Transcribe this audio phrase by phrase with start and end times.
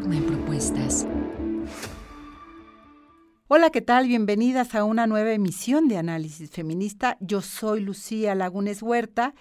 [0.00, 1.06] Propuestas.
[3.48, 4.08] Hola, ¿qué tal?
[4.08, 7.18] Bienvenidas a una nueva emisión de Análisis Feminista.
[7.20, 9.34] Yo soy Lucía Lagunes Huerta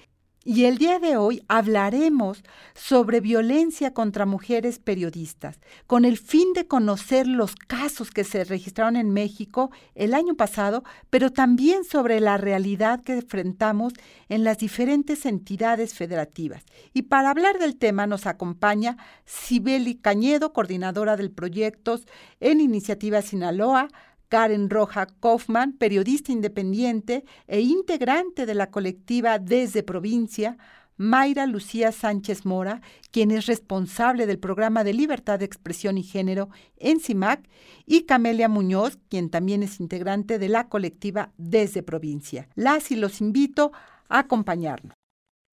[0.44, 2.44] y el día de hoy hablaremos
[2.74, 8.96] sobre violencia contra mujeres periodistas, con el fin de conocer los casos que se registraron
[8.96, 13.94] en México el año pasado, pero también sobre la realidad que enfrentamos
[14.30, 16.64] en las diferentes entidades federativas.
[16.92, 22.00] Y para hablar del tema nos acompaña Sibeli Cañedo, coordinadora del proyecto
[22.40, 23.90] en Iniciativa Sinaloa,
[24.32, 30.58] Karen Roja Kaufman, periodista independiente e integrante de la colectiva Desde Provincia,
[30.96, 36.48] Mayra Lucía Sánchez Mora, quien es responsable del programa de libertad de expresión y género
[36.78, 37.46] en CIMAC,
[37.86, 42.48] y Camelia Muñoz, quien también es integrante de la colectiva Desde Provincia.
[42.56, 43.74] Las y los invito
[44.08, 44.94] a acompañarnos.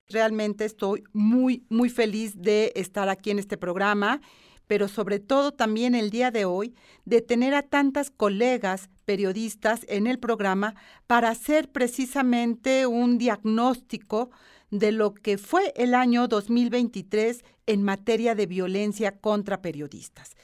[0.09, 4.21] Realmente estoy muy, muy feliz de estar aquí en este programa
[4.69, 10.07] pero sobre todo también el día de hoy, de tener a tantas colegas periodistas en
[10.07, 10.77] el programa
[11.09, 14.31] para hacer precisamente un diagnóstico
[14.71, 20.37] de lo que fue el año 2023 en materia de violencia contra periodistas.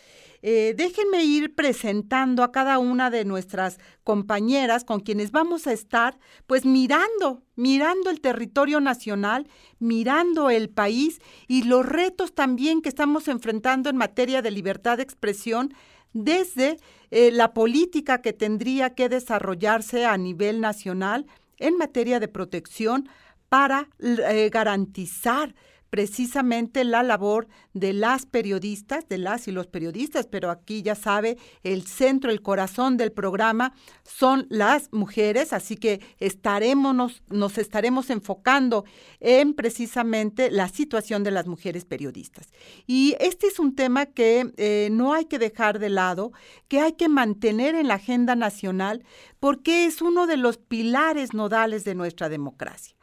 [0.47, 6.19] Eh, déjenme ir presentando a cada una de nuestras compañeras con quienes vamos a estar,
[6.47, 13.27] pues mirando, mirando el territorio nacional, mirando el país y los retos también que estamos
[13.29, 15.73] enfrentando en materia de libertad de expresión
[16.13, 16.77] desde
[17.11, 21.25] eh, la política que tendría que desarrollarse a nivel nacional
[21.57, 23.09] en materia de protección
[23.49, 25.55] para eh, garantizar
[25.95, 31.39] precisamente la labor de las periodistas, de las y los periodistas, pero aquí ya sabe,
[31.63, 38.85] el centro, el corazón del programa son las mujeres, así que estaremos, nos estaremos enfocando
[39.21, 42.49] en precisamente la situación de las mujeres periodistas.
[42.89, 46.33] Y este es un tema que eh, no hay que dejar de lado,
[46.67, 49.05] que hay que mantener en la agenda nacional,
[49.39, 52.94] porque es uno de los pilares nodales de nuestra democracia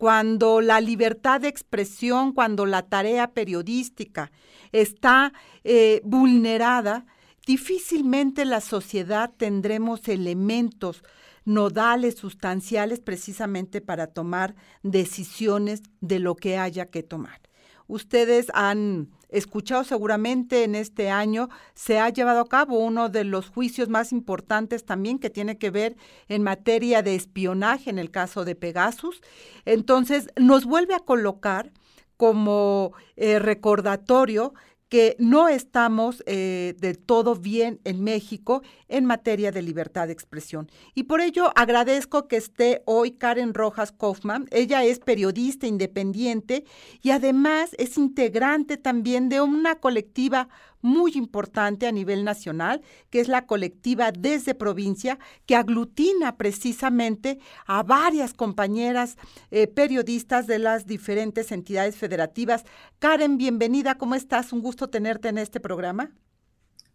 [0.00, 4.32] cuando la libertad de expresión, cuando la tarea periodística
[4.72, 7.04] está eh, vulnerada,
[7.46, 11.04] difícilmente la sociedad tendremos elementos
[11.44, 17.38] nodales, sustanciales, precisamente para tomar decisiones de lo que haya que tomar.
[17.86, 23.48] Ustedes han escuchado seguramente en este año, se ha llevado a cabo uno de los
[23.48, 25.96] juicios más importantes también que tiene que ver
[26.28, 29.22] en materia de espionaje en el caso de Pegasus.
[29.64, 31.72] Entonces, nos vuelve a colocar
[32.16, 34.52] como eh, recordatorio
[34.90, 40.68] que no estamos eh, del todo bien en México en materia de libertad de expresión.
[40.94, 44.48] Y por ello agradezco que esté hoy Karen Rojas Kaufman.
[44.50, 46.64] Ella es periodista independiente
[47.02, 50.48] y además es integrante también de una colectiva
[50.82, 57.82] muy importante a nivel nacional, que es la colectiva desde provincia, que aglutina precisamente a
[57.82, 59.16] varias compañeras
[59.50, 62.64] eh, periodistas de las diferentes entidades federativas.
[62.98, 64.52] Karen, bienvenida, ¿cómo estás?
[64.52, 66.12] Un gusto tenerte en este programa.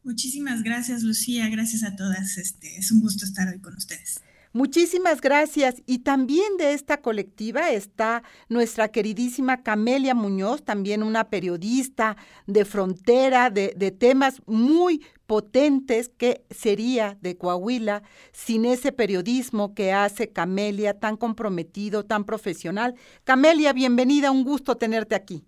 [0.03, 1.49] Muchísimas gracias, Lucía.
[1.49, 2.37] Gracias a todas.
[2.37, 4.21] Este, es un gusto estar hoy con ustedes.
[4.55, 5.83] Muchísimas gracias.
[5.85, 12.15] Y también de esta colectiva está nuestra queridísima Camelia Muñoz, también una periodista
[12.47, 19.91] de frontera, de, de, temas muy potentes que sería de Coahuila sin ese periodismo que
[19.91, 22.95] hace Camelia tan comprometido, tan profesional.
[23.25, 25.43] Camelia, bienvenida, un gusto tenerte aquí.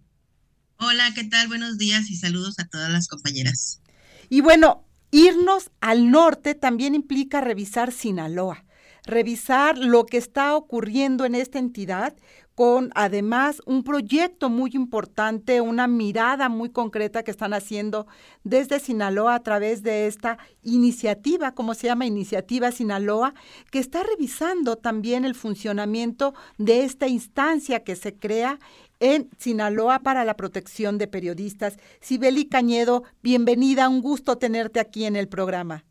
[0.80, 1.48] Hola, ¿qué tal?
[1.48, 3.80] Buenos días y saludos a todas las compañeras.
[4.28, 8.66] Y bueno, irnos al norte también implica revisar Sinaloa
[9.08, 12.16] revisar lo que está ocurriendo en esta entidad
[12.58, 18.08] con además un proyecto muy importante, una mirada muy concreta que están haciendo
[18.44, 23.36] desde Sinaloa a través de esta iniciativa, como se llama Iniciativa Sinaloa,
[23.70, 28.58] que está revisando también el funcionamiento de esta instancia que se crea
[29.00, 31.78] en Sinaloa para la protección de periodistas.
[32.02, 35.86] Sibeli Cañedo, bienvenida, un gusto tenerte aquí en el programa.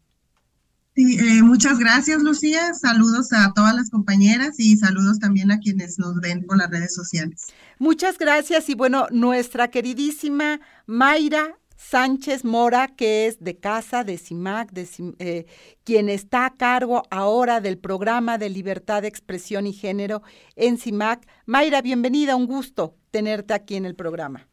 [0.97, 2.73] Sí, eh, muchas gracias, Lucía.
[2.73, 6.95] Saludos a todas las compañeras y saludos también a quienes nos ven por las redes
[6.95, 7.49] sociales.
[7.79, 14.73] Muchas gracias y bueno, nuestra queridísima Mayra Sánchez Mora, que es de casa de CIMAC,
[14.73, 14.89] de,
[15.19, 15.47] eh,
[15.85, 20.23] quien está a cargo ahora del programa de libertad de expresión y género
[20.55, 21.29] en CIMAC.
[21.45, 24.49] Mayra, bienvenida, un gusto tenerte aquí en el programa.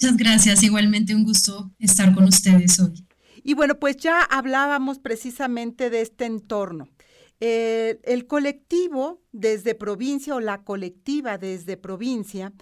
[0.00, 3.05] Muchas gracias, igualmente un gusto estar con ustedes hoy.
[3.46, 6.88] Y bueno, pues ya hablábamos precisamente de este entorno.
[7.38, 12.52] Eh, el colectivo desde provincia o la colectiva desde provincia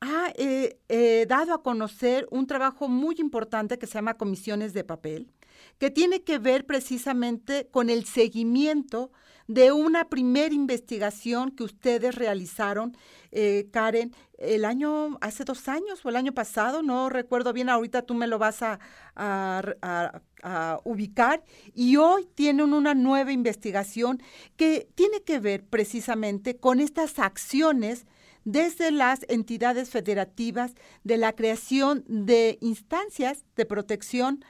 [0.00, 4.84] ha eh, eh, dado a conocer un trabajo muy importante que se llama Comisiones de
[4.84, 5.32] Papel,
[5.78, 9.10] que tiene que ver precisamente con el seguimiento
[9.48, 12.96] de una primera investigación que ustedes realizaron,
[13.32, 18.02] eh, Karen, el año, hace dos años o el año pasado, no recuerdo bien, ahorita
[18.02, 18.78] tú me lo vas a,
[19.16, 21.42] a ubicar,
[21.74, 24.22] y hoy tienen una nueva investigación
[24.56, 28.06] que tiene que ver precisamente con estas acciones
[28.44, 30.74] desde las entidades federativas
[31.04, 34.44] de la creación de instancias de protección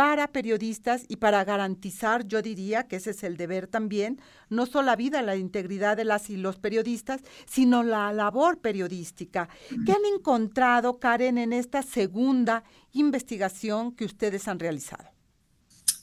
[0.00, 4.18] para periodistas y para garantizar, yo diría que ese es el deber también,
[4.48, 9.50] no solo la vida, la integridad de las y los periodistas, sino la labor periodística.
[9.84, 12.64] ¿Qué han encontrado, Karen, en esta segunda
[12.94, 15.04] investigación que ustedes han realizado?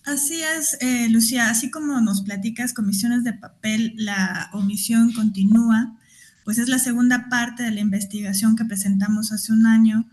[0.06, 5.98] Así es, eh, Lucía, así como nos platicas, comisiones de papel, la omisión continúa,
[6.46, 10.08] pues es la segunda parte de la investigación que presentamos hace un año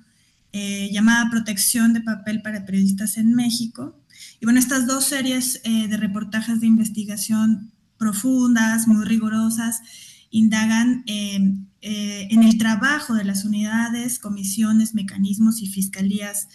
[0.56, 4.00] eh, llamada Protección de Papel para Periodistas en México.
[4.38, 9.82] Y bueno, estas dos series eh, de reportajes de investigación profundas, muy rigurosas,
[10.30, 16.46] indagan eh, en el trabajo de las unidades, comisiones, mecanismos y fiscalías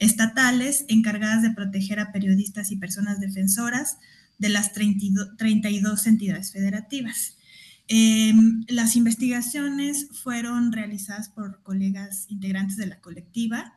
[0.00, 3.98] estatales encargadas de proteger a periodistas y personas defensoras
[4.36, 7.36] de las 32 entidades federativas.
[7.86, 13.74] Em, las investigaciones fueron realizadas por colegas integrantes de la colectiva.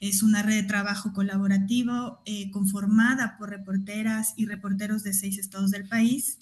[0.00, 5.72] Es una red de trabajo colaborativo eh, conformada por reporteras y reporteros de seis estados
[5.72, 6.38] del país,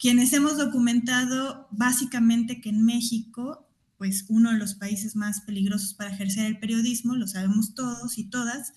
[0.00, 6.10] quienes hemos documentado básicamente que en México, pues uno de los países más peligrosos para
[6.10, 8.72] ejercer el periodismo, lo sabemos todos y todas,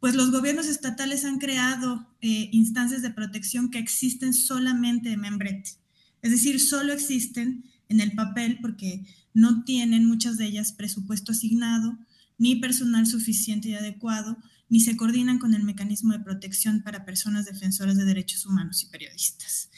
[0.00, 5.77] pues los gobiernos estatales han creado eh, instancias de protección que existen solamente de membrete
[6.22, 9.04] es decir, solo existen en el papel porque
[9.34, 11.98] no tienen muchas de ellas presupuesto asignado,
[12.38, 14.38] ni personal suficiente y adecuado,
[14.68, 18.86] ni se coordinan con el mecanismo de protección para personas defensoras de derechos humanos y
[18.90, 19.70] periodistas.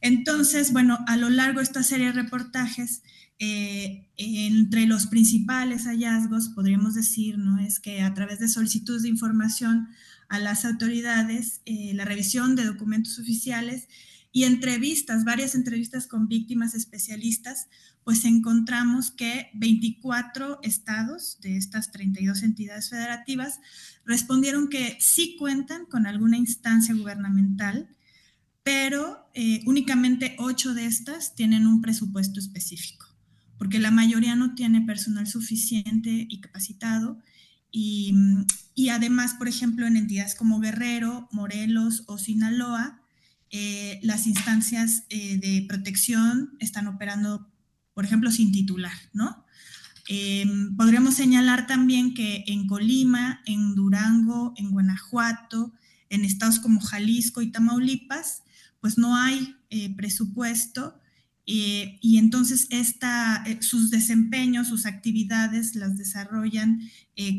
[0.00, 3.02] Entonces, bueno, a lo largo de esta serie de reportajes,
[3.40, 7.58] eh, entre los principales hallazgos, podríamos decir, ¿no?
[7.60, 9.88] Es que a través de solicitudes de información
[10.28, 13.88] a las autoridades, eh, la revisión de documentos oficiales
[14.38, 17.66] y entrevistas, varias entrevistas con víctimas especialistas,
[18.04, 23.58] pues encontramos que 24 estados de estas 32 entidades federativas
[24.04, 27.88] respondieron que sí cuentan con alguna instancia gubernamental,
[28.62, 33.08] pero eh, únicamente 8 de estas tienen un presupuesto específico,
[33.58, 37.18] porque la mayoría no tiene personal suficiente y capacitado.
[37.72, 38.14] Y,
[38.76, 43.02] y además, por ejemplo, en entidades como Guerrero, Morelos o Sinaloa,
[43.50, 47.50] eh, las instancias eh, de protección están operando,
[47.94, 49.44] por ejemplo, sin titular, ¿no?
[50.06, 55.72] Em, podríamos señalar también que en Colima, en Durango, en Guanajuato,
[56.10, 58.42] en estados como Jalisco y Tamaulipas,
[58.80, 61.00] pues no hay eh, presupuesto
[61.50, 66.82] y entonces esta, sus desempeños, sus actividades las desarrollan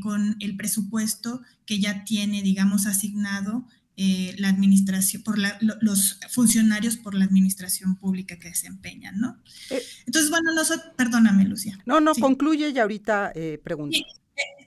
[0.02, 3.68] con el presupuesto que ya tiene, digamos, asignado
[4.02, 5.38] eh, la administración, por
[5.82, 9.44] los funcionarios por la administración pública que desempeñan, ¿no?
[9.72, 11.78] Eh, entonces, bueno, nosotros, perdóname, Lucia.
[11.86, 13.98] No, no, concluye y ahorita eh, pregunto.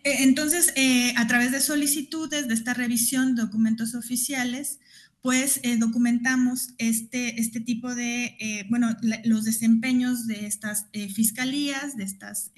[0.04, 0.74] entonces,
[1.16, 4.80] a través de solicitudes de esta revisión de documentos oficiales,
[5.22, 12.52] pues documentamos este, este tipo de, bueno, los desempeños de estas fiscalías, de estas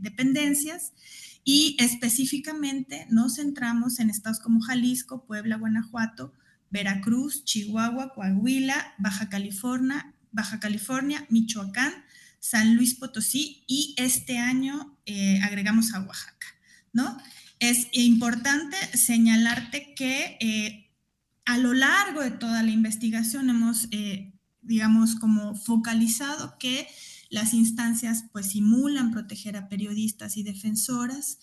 [0.00, 0.92] dependencias,
[1.44, 6.32] y específicamente nos centramos en estados como Jalisco, Puebla, Guanajuato,
[6.70, 11.92] Veracruz, Chihuahua, Coahuila, Baja California, Baja California, Michoacán,
[12.40, 16.46] San Luis Potosí y este año eh, agregamos a Oaxaca,
[16.92, 17.16] ¿no?
[17.58, 20.90] Es importante señalarte que eh,
[21.44, 24.32] a lo largo de toda la investigación hemos, eh,
[24.62, 26.88] digamos, como focalizado que
[27.30, 31.38] las instancias pues simulan proteger a periodistas y defensoras.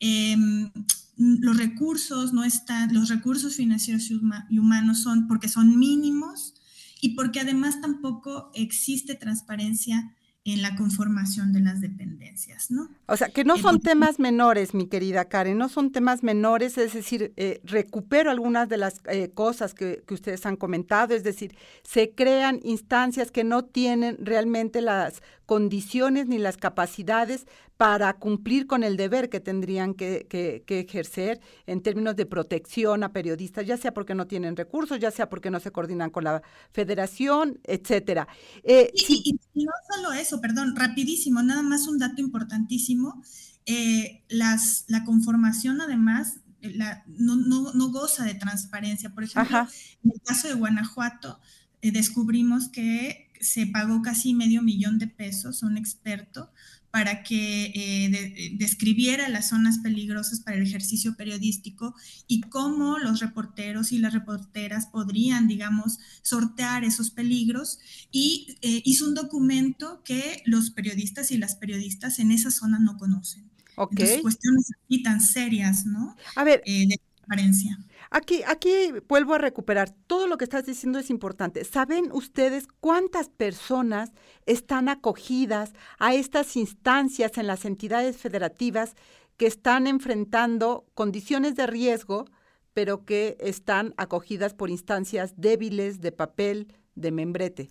[0.00, 0.70] Em,
[1.16, 6.54] los recursos no están, los recursos financieros y humanos son porque son mínimos
[7.00, 10.14] y porque además tampoco existe transparencia
[10.44, 12.88] en la conformación de las dependencias, ¿no?
[13.06, 16.94] O sea, que no son temas menores, mi querida Karen, no son temas menores, es
[16.94, 22.10] decir, eh, recupero algunas de las eh, cosas que, ustedes han comentado, es decir, se
[22.10, 27.46] crean instancias que no tienen realmente las condiciones ni las capacidades
[27.76, 30.26] para cumplir con el deber que tendrían que,
[30.68, 35.28] ejercer en términos de protección a periodistas, ya sea porque no tienen recursos, ya sea
[35.28, 38.28] porque no se coordinan con la federación, etcétera.
[38.62, 43.22] Eh, y, no solo eso, perdón, rapidísimo, nada más un dato importantísimo.
[43.66, 49.10] Eh, las, la conformación además la, no, no, goza de transparencia.
[49.10, 49.58] Por ejemplo,
[50.04, 51.40] en el caso de Guanajuato,
[51.80, 56.50] eh, descubrimos que se pagó casi medio millón de pesos a un experto
[56.92, 61.94] para que eh, describiera las zonas peligrosas para el ejercicio periodístico
[62.28, 67.78] y cómo los reporteros y las reporteras podrían, digamos, sortear esos peligros.
[68.10, 72.98] Y eh, hizo un documento que los periodistas y las periodistas en esa zona no
[72.98, 73.50] conocen.
[73.76, 74.00] Ok.
[74.20, 76.14] cuestiones así tan serias, ¿no?
[76.36, 76.62] A ver.
[76.66, 77.78] Eh, de transparencia.
[78.14, 79.90] Aquí, aquí vuelvo a recuperar.
[80.06, 81.64] Todo lo que estás diciendo es importante.
[81.64, 84.12] ¿Saben ustedes cuántas personas
[84.44, 88.96] están acogidas a estas instancias en las entidades federativas
[89.38, 92.26] que están enfrentando condiciones de riesgo,
[92.74, 97.70] pero que están acogidas por instancias débiles de papel, de membrete?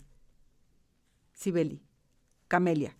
[1.33, 1.83] Sibeli,
[2.47, 2.97] Camelia.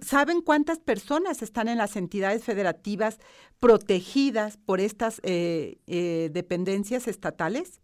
[0.00, 3.18] ¿Saben cuántas personas están en las entidades federativas
[3.60, 7.80] protegidas por estas eh, eh, dependencias estatales?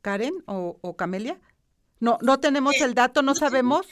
[0.00, 1.40] Karen o, Camelia?
[2.00, 3.86] No, no tenemos eh, el dato, no sabemos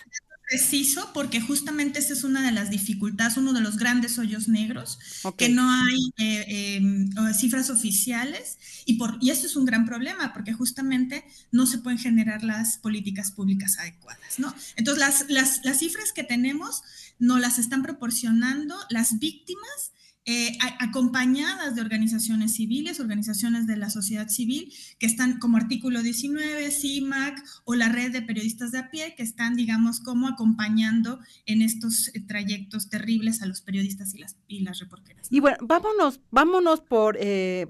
[0.51, 4.99] preciso porque justamente esa es una de las dificultades, uno de los grandes hoyos negros,
[5.37, 10.33] que no hay eh, em, cifras oficiales y, por, y eso es un gran problema
[10.33, 14.53] porque justamente no se pueden generar las políticas públicas adecuadas, ¿no?
[14.75, 16.83] Entonces las, las, las cifras que tenemos
[17.21, 19.93] no las están proporcionando las víctimas
[20.33, 26.71] eh, acompañadas de organizaciones civiles, organizaciones de la sociedad civil, que están como artículo 19,
[26.71, 31.63] CIMAC o la red de periodistas de a pie, que están, digamos, como acompañando en
[31.63, 35.27] estos eh, trayectos terribles a los periodistas y las, y las reporteras.
[35.33, 37.17] Y bueno, vámonos, vámonos por...
[37.19, 37.67] Eh,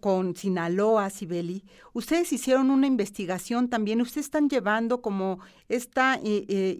[0.00, 1.64] con, Sinaloa, Sibeli,
[1.94, 5.38] ustedes hicieron una investigación también, ustedes están llevando como
[5.70, 6.20] esta,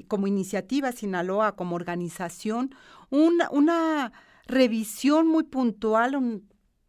[0.06, 2.74] como iniciativa Sinaloa, como organización,
[3.08, 4.12] una, una
[4.50, 6.42] revisión muy puntual,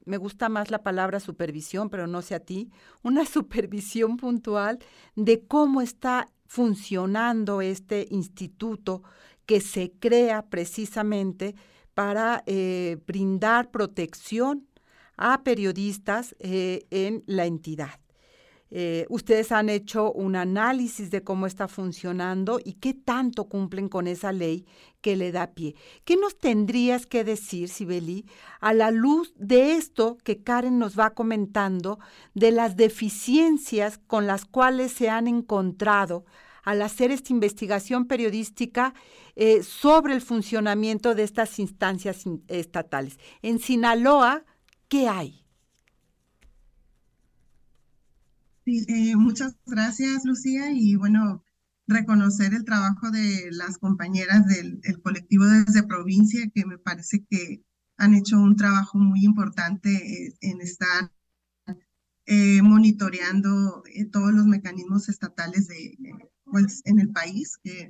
[0.06, 2.70] me gusta más la palabra supervisión, pero no sé a ti,
[3.03, 4.80] una supervisión puntual
[5.15, 9.03] de cómo está funcionando este instituto
[9.46, 11.56] que se crea precisamente
[11.94, 14.68] para eh, brindar protección
[15.15, 18.00] a periodistas eh, en la entidad.
[18.74, 24.08] Eh, ustedes han hecho un análisis de cómo está funcionando y qué tanto cumplen con
[24.08, 24.66] esa ley
[25.01, 25.75] que le da pie.
[26.06, 28.25] ¿Qué nos tendrías que decir, Sibeli,
[28.62, 32.00] a la luz de esto que Karen nos va comentando,
[32.34, 36.24] de las deficiencias con las cuales se han encontrado
[36.63, 38.94] al hacer esta investigación periodística
[39.36, 43.20] eh, sobre el funcionamiento de estas instancias estatales?
[43.42, 44.46] En Sinaloa,
[44.88, 45.40] ¿qué hay?
[48.65, 50.72] Eh, muchas gracias, Lucía.
[50.72, 51.44] Y bueno,
[51.88, 57.63] reconocer el trabajo de las compañeras del colectivo desde provincia, que me parece que
[57.98, 61.12] han hecho un trabajo muy importante eh, en estar
[62.27, 65.98] eh, monitoreando todos los mecanismos estatales de,
[66.46, 67.89] pues, en el país, que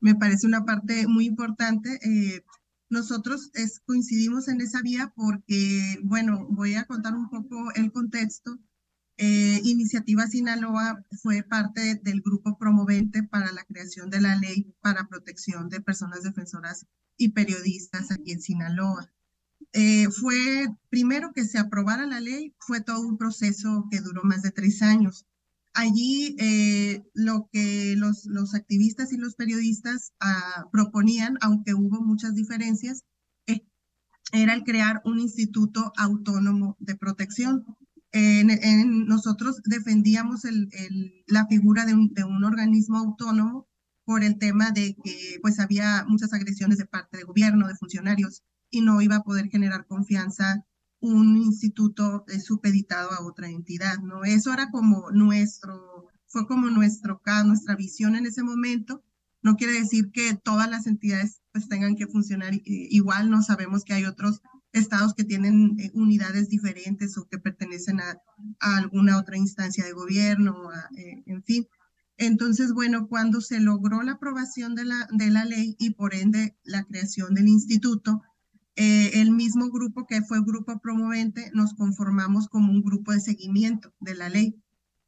[0.00, 1.98] me parece una parte muy importante.
[2.90, 8.58] nosotros es, coincidimos en esa vía porque, bueno, voy a contar un poco el contexto.
[9.22, 15.08] Eh, Iniciativa Sinaloa fue parte del grupo promovente para la creación de la ley para
[15.08, 16.86] protección de personas defensoras
[17.18, 19.12] y periodistas aquí en Sinaloa.
[19.74, 24.40] Eh, fue primero que se aprobara la ley, fue todo un proceso que duró más
[24.40, 25.26] de tres años.
[25.74, 32.34] Allí eh, lo que los, los, activistas y los periodistas ah, proponían, aunque hubo muchas
[32.34, 33.04] diferencias,
[34.32, 37.66] era el crear un instituto autónomo de protección
[38.12, 40.42] en, nosotros defendíamos
[41.26, 43.68] la figura de un, organismo autónomo
[44.04, 48.42] por el tema de que pues había muchas agresiones de parte de gobierno, de funcionarios,
[48.70, 50.64] y no iba a poder generar confianza
[51.00, 54.24] un instituto supeditado a otra entidad, ¿no?
[54.24, 59.02] Eso era como nuestro, fue como nuestro nuestra visión en ese momento.
[59.42, 63.94] No quiere decir que todas las entidades pues tengan que funcionar igual, no sabemos que
[63.94, 68.20] hay otros estados que tienen eh, unidades diferentes o que pertenecen a,
[68.60, 71.66] alguna otra instancia de gobierno, eh, en fin.
[72.16, 76.56] Entonces, bueno, cuando se logró la aprobación de la, de la ley y por ende
[76.62, 78.22] la creación del instituto,
[78.76, 83.92] eh, el mismo grupo que fue grupo promovente nos conformamos como un grupo de seguimiento
[84.00, 84.54] de la ley.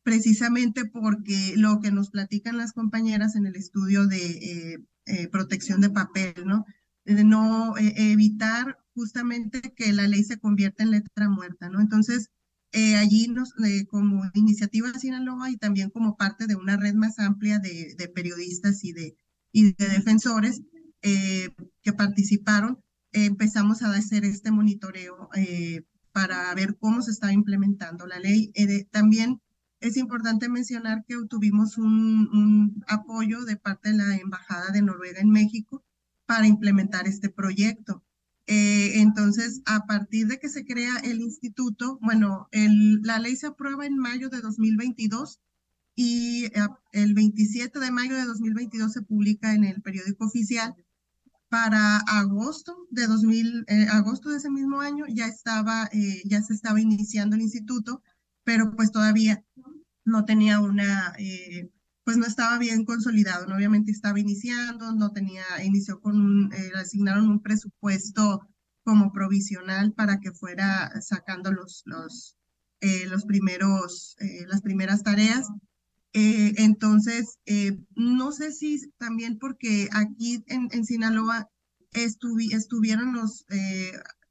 [0.04, 4.84] precisamente porque lo que nos platican las compañeras en el estudio de
[5.30, 6.66] protección de papel, ¿no?
[7.04, 11.80] De no evitar justamente que la ley se convierta en letra muerta, ¿no?
[11.80, 12.30] Entonces,
[12.72, 17.18] eh, allí nos, eh, como iniciativa Sinaloa y también como parte de una red más
[17.18, 19.16] amplia de, periodistas y de,
[19.52, 20.62] y de defensores
[21.02, 21.50] eh,
[21.82, 22.78] que participaron,
[23.12, 25.28] empezamos a hacer este monitoreo
[26.12, 28.52] para ver cómo se está implementando la ley.
[28.90, 29.40] también
[29.80, 35.30] es importante mencionar que tuvimos un apoyo de parte de la Embajada de Noruega en
[35.30, 35.84] México
[36.24, 38.02] para implementar este proyecto.
[38.46, 43.86] Eh, entonces, a partir de que se crea el instituto, bueno, la ley se aprueba
[43.86, 45.40] en mayo de 2022
[45.94, 46.50] y eh,
[46.92, 50.74] el 27 de mayo de 2022 se publica en el periódico oficial.
[51.48, 55.90] Para agosto de 2000, eh, agosto de ese mismo año ya estaba,
[56.24, 58.02] ya se estaba iniciando el instituto,
[58.42, 59.44] pero pues todavía
[60.04, 61.14] no tenía una,
[62.04, 63.56] pues no estaba bien consolidado, ¿no?
[63.56, 68.40] obviamente estaba iniciando, no tenía, inició con un, eh, asignaron un presupuesto
[68.84, 72.36] como provisional para que fuera sacando los, los,
[72.80, 75.48] eh, los primeros, eh, las primeras tareas.
[76.14, 77.38] entonces,
[77.94, 81.48] no sé si también porque aquí en, en Sinaloa
[81.92, 83.46] estuvieron los,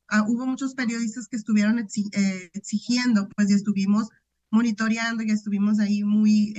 [0.10, 4.10] ah, hubo muchos periodistas que estuvieron exigiendo, pues y estuvimos
[4.52, 6.54] monitoreando y estuvimos ahí muy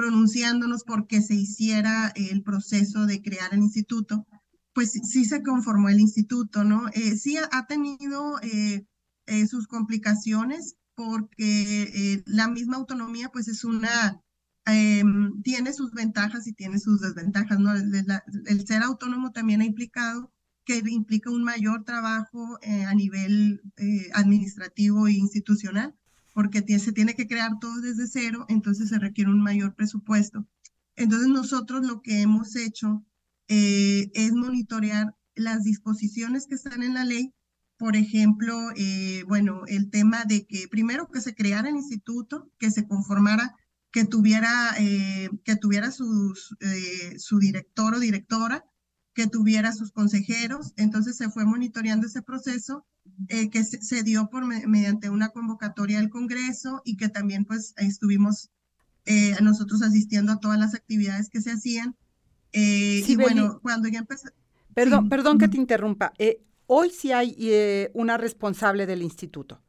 [0.00, 4.26] pronunciándonos porque se hiciera el proceso de crear el instituto,
[4.72, 6.88] pues sí se conformó el instituto, ¿no?
[6.94, 8.86] Eh, sí ha, tenido eh,
[9.26, 14.22] eh, sus complicaciones porque la misma autonomía pues es una,
[14.64, 17.72] em, tiene sus ventajas y tiene sus desventajas, ¿no?
[17.74, 20.32] el ser autónomo también ha implicado
[20.64, 23.62] que implica un mayor trabajo a nivel
[24.14, 25.94] administrativo e institucional,
[26.40, 30.48] porque se tiene que crear todo desde cero, entonces se requiere un mayor presupuesto.
[30.96, 33.04] Entonces nosotros lo que hemos hecho
[33.48, 37.34] eh, es monitorear las disposiciones que están en la ley,
[37.76, 42.70] por ejemplo, eh, bueno, el tema de que primero que se creara el instituto, que
[42.70, 43.54] se conformara,
[43.92, 46.32] que tuviera, eh, que tuviera su
[47.38, 48.64] director o directora,
[49.14, 52.86] que tuviera sus consejeros, entonces se fue monitoreando ese proceso
[53.28, 58.50] eh, que se, dio por mediante una convocatoria del Congreso y que también pues estuvimos
[59.04, 61.96] eh, nosotros asistiendo a todas las actividades que se hacían.
[62.52, 64.28] Eh, y bueno, cuando ya empezó...
[64.74, 66.12] Perdón, perdón que te interrumpa.
[66.66, 69.60] hoy sí hay una responsable del instituto.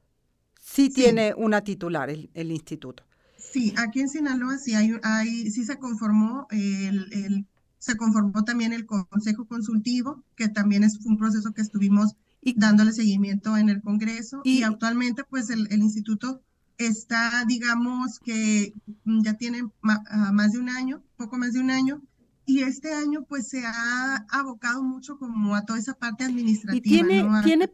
[0.62, 3.04] Sí, tiene una titular el, el, instituto.
[3.38, 7.48] Sí, aquí en Sinaloa sí hay, hay sí se conformó el, el
[7.82, 12.92] se conformó también el Consejo Consultivo, que también es un proceso que estuvimos y, dándole
[12.92, 14.42] seguimiento en el Congreso.
[14.44, 16.44] Y, actualmente, pues el, instituto
[16.78, 22.04] está, digamos, que ya tiene ah, más de un año, poco más de un año,
[22.46, 26.78] y este año pues se ha abocado mucho como a toda esa parte administrativa.
[26.78, 27.68] ¿Y tiene, ¿tiene,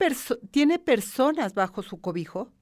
[0.52, 2.54] ¿tiene personas bajo su cobijo?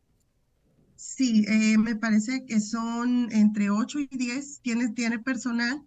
[0.95, 5.84] Sí, eh, me parece que son entre 8 y 10, tiene, tiene personal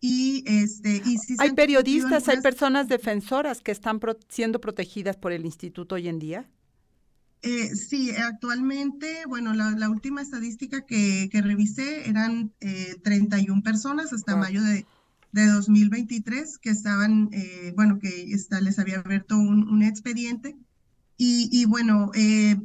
[0.00, 5.96] y este y hay periodistas, hay personas defensoras que están siendo protegidas por el instituto
[5.96, 6.48] hoy en día.
[7.42, 14.36] Eh, sí, actualmente, bueno, la, última estadística que, que revisé eran eh, 31 personas hasta
[14.36, 14.86] mayo de,
[15.30, 20.56] de, 2023 que estaban, eh, bueno, que está, les había abierto un, un expediente.
[21.16, 22.56] Y, y bueno, eh,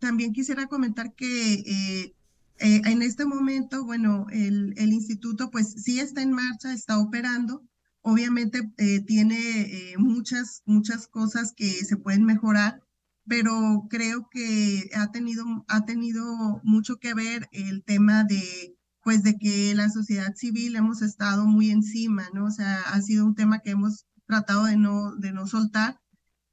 [0.00, 2.12] también quisiera comentar que
[2.60, 7.62] eh, en este momento, bueno, el, instituto pues sí está en marcha, está operando.
[8.02, 12.82] Obviamente eh, tiene eh, muchas, muchas cosas que se pueden mejorar,
[13.26, 19.36] pero creo que ha tenido, ha tenido mucho que ver el tema de, pues de
[19.38, 22.46] que la sociedad civil hemos estado muy encima, ¿no?
[22.46, 25.98] O sea, ha sido un tema que hemos tratado de no, de no soltar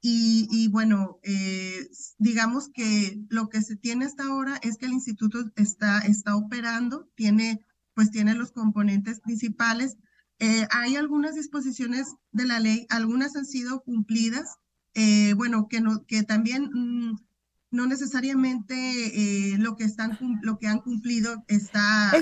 [0.00, 5.50] y, bueno, eh, digamos que lo que se tiene hasta ahora es que el instituto
[5.56, 9.96] está, está operando, tiene, pues tiene los componentes principales.
[10.38, 14.58] Eh, hay algunas disposiciones de la ley, algunas han sido cumplidas,
[14.94, 17.18] eh, bueno, que, no, que también mm,
[17.72, 22.12] no necesariamente lo, que están, lo que han cumplido está...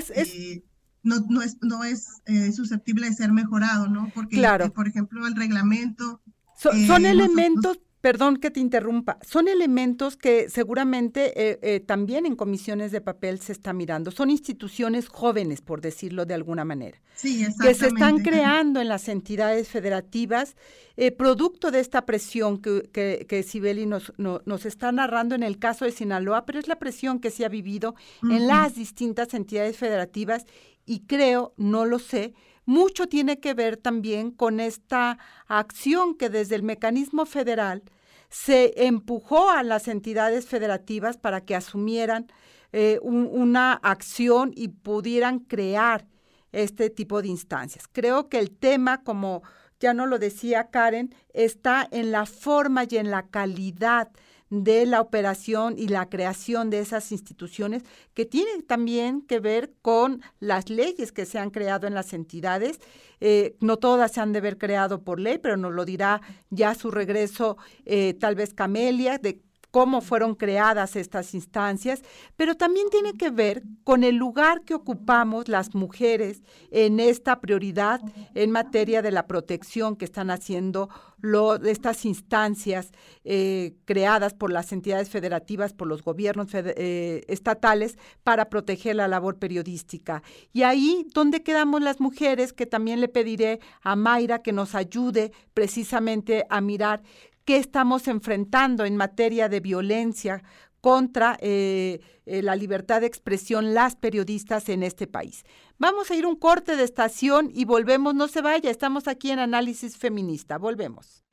[1.03, 2.21] no, no es, no es
[2.55, 4.11] susceptible de ser mejorado, ¿no?
[4.15, 4.73] Porque, claro.
[4.73, 6.21] por ejemplo, el reglamento
[6.57, 12.91] son, elementos, perdón que te interrumpa, son elementos que seguramente eh, eh, también en comisiones
[12.91, 14.11] de papel se está mirando.
[14.11, 19.07] Son instituciones jóvenes, por decirlo de alguna manera, sí, que se están creando en las
[19.07, 20.55] entidades federativas,
[20.95, 25.85] eh, producto de esta presión que, que, Sibeli nos, nos está narrando en el caso
[25.85, 27.93] de Sinaloa, pero es la presión que se ha vivido
[28.23, 30.45] en las distintas entidades federativas
[30.87, 32.33] y creo, no lo sé,
[32.67, 37.81] mucho tiene que ver también con esta acción que desde el mecanismo federal
[38.29, 42.27] se empujó a las entidades federativas para que asumieran
[42.73, 46.05] eh, una acción y pudieran crear
[46.51, 47.87] este tipo de instancias.
[47.87, 49.43] Creo que el tema, como
[49.79, 54.09] ya no lo decía Karen, está en la forma y en la calidad
[54.49, 57.83] de la operación y la creación de esas instituciones
[58.13, 62.79] que tienen también que ver con las leyes que se han creado en las entidades.
[63.19, 66.75] Eh, no todas se han de haber creado por ley, pero nos lo dirá ya
[66.75, 72.01] su regreso eh, tal vez Camelia, de cómo fueron creadas estas instancias,
[72.35, 78.01] pero también tiene que ver con el lugar que ocupamos las mujeres en esta prioridad
[78.33, 82.91] en materia de la protección que están haciendo lo, estas instancias
[83.23, 89.37] eh, creadas por las entidades federativas, por los gobiernos eh, estatales para proteger la labor
[89.37, 90.21] periodística.
[90.53, 92.53] Y ahí, ¿dónde quedamos las mujeres?
[92.53, 97.01] Que también le pediré a Mayra que nos ayude precisamente a mirar
[97.47, 100.43] qué estamos enfrentando en materia de violencia
[100.81, 105.45] contra eh, eh, la libertad de expresión las periodistas en este país.
[105.77, 109.39] Vamos a ir un corte de estación y volvemos, no se vaya, estamos aquí en
[109.39, 111.23] Análisis Feminista, volvemos.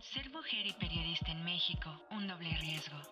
[0.00, 3.11] Ser mujer y periodista en México, un doble riesgo.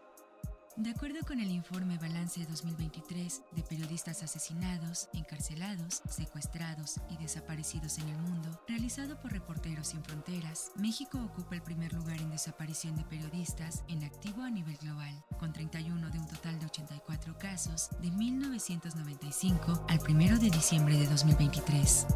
[0.81, 8.09] De acuerdo con el informe Balance 2023 de periodistas asesinados, encarcelados, secuestrados y desaparecidos en
[8.09, 13.05] el mundo, realizado por Reporteros Sin Fronteras, México ocupa el primer lugar en desaparición de
[13.05, 18.11] periodistas en activo a nivel global, con 31 de un total de 84 casos de
[18.11, 22.07] 1995 al 1 de diciembre de 2023.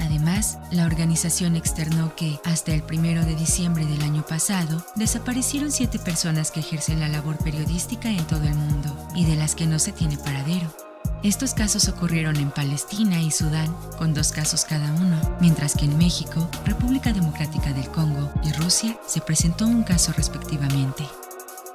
[0.00, 6.00] Además, la organización externó que, hasta el 1 de diciembre del año pasado, desaparecieron siete
[6.00, 9.78] personas que ejercen la labor periodística en todo el mundo y de las que no
[9.78, 10.74] se tiene paradero.
[11.22, 15.98] Estos casos ocurrieron en Palestina y Sudán, con dos casos cada uno, mientras que en
[15.98, 21.04] México, República Democrática del Congo y Rusia se presentó un caso respectivamente.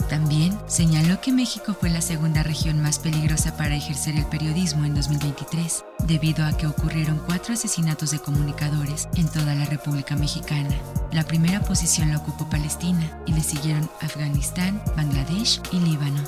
[0.10, 4.96] También señaló que México fue la segunda región más peligrosa para ejercer el periodismo en
[4.96, 10.76] 2023, debido a que ocurrieron cuatro asesinatos de comunicadores en toda la República Mexicana.
[11.12, 16.24] La primera posición la ocupó Palestina y le siguieron Afganistán, Bangladesh y Líbano.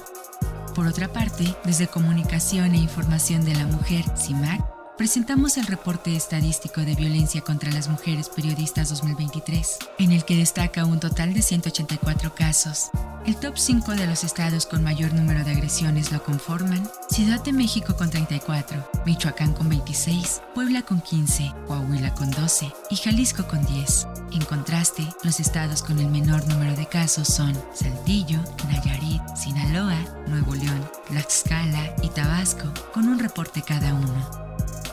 [0.75, 6.81] Por otra parte, desde Comunicación e Información de la Mujer, CIMAC, presentamos el reporte estadístico
[6.81, 12.35] de violencia contra las mujeres periodistas 2023, en el que destaca un total de 184
[12.35, 12.89] casos.
[13.25, 17.53] El top 5 de los estados con mayor número de agresiones lo conforman Ciudad de
[17.53, 23.65] México con 34, Michoacán con 26, Puebla con 15, Coahuila con 12 y Jalisco con
[23.65, 24.05] 10.
[24.33, 30.55] En contraste, los estados con el menor número de casos son Saltillo, Nayarit, Sinaloa, Nuevo
[30.55, 34.48] León, Tlaxcala y Tabasco, con un reporte cada uno.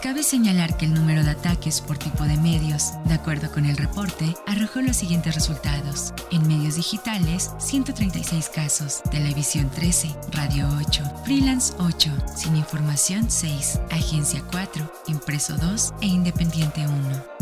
[0.07, 3.77] Cabe señalar que el número de ataques por tipo de medios, de acuerdo con el
[3.77, 6.15] reporte, arrojó los siguientes resultados.
[6.31, 14.45] En medios digitales, 136 casos, televisión 13, radio 8, freelance 8, sin información 6, agencia
[14.53, 17.36] 4, impreso 2 e independiente 1.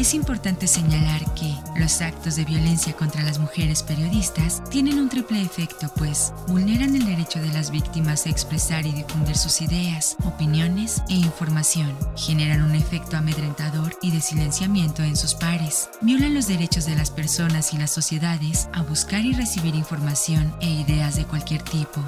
[0.00, 5.42] Es importante señalar que los actos de violencia contra las mujeres periodistas tienen un triple
[5.42, 11.02] efecto, pues vulneran el derecho de las víctimas a expresar y difundir sus ideas, opiniones
[11.10, 16.86] e información, generan un efecto amedrentador y de silenciamiento en sus pares, violan los derechos
[16.86, 21.60] de las personas y las sociedades a buscar y recibir información e ideas de cualquier
[21.60, 22.02] tipo,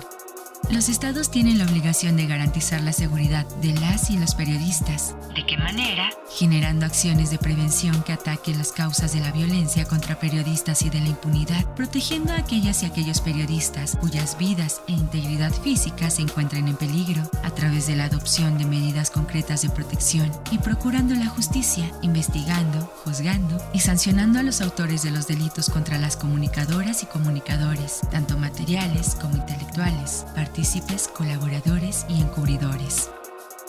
[0.70, 5.14] los estados tienen la obligación de garantizar la seguridad de las y los periodistas.
[5.34, 6.10] ¿De qué manera?
[6.30, 11.00] Generando acciones de prevención que ataquen las causas de la violencia contra periodistas y de
[11.00, 16.68] la impunidad, protegiendo a aquellas y aquellos periodistas cuyas vidas e integridad física se encuentren
[16.68, 21.26] en peligro, a través de la adopción de medidas concretas de protección y procurando la
[21.26, 27.06] justicia, investigando, juzgando y sancionando a los autores de los delitos contra las comunicadoras y
[27.06, 33.10] comunicadores, tanto materiales como intelectuales, partícipes, colaboradores y encubridores.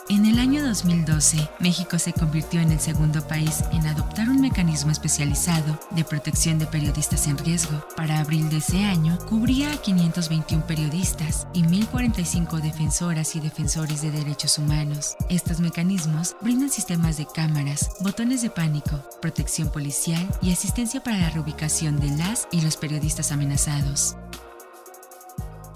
[0.10, 4.92] En el año 2012, México se convirtió en el segundo país en adoptar un mecanismo
[4.92, 7.82] especializado de protección de periodistas en riesgo.
[7.96, 14.12] Para abril de ese año, cubría a 521 periodistas y 1.045 defensoras y defensores de
[14.12, 15.16] derechos humanos.
[15.30, 21.30] Estos mecanismos brindan sistemas de cámaras, botones de pánico, protección policial y asistencia para la
[21.30, 24.18] reubicación de las y los periodistas amenazados.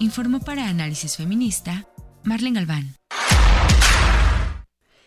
[0.00, 1.88] Informó para Análisis Feminista
[2.22, 2.94] Marlene Galván.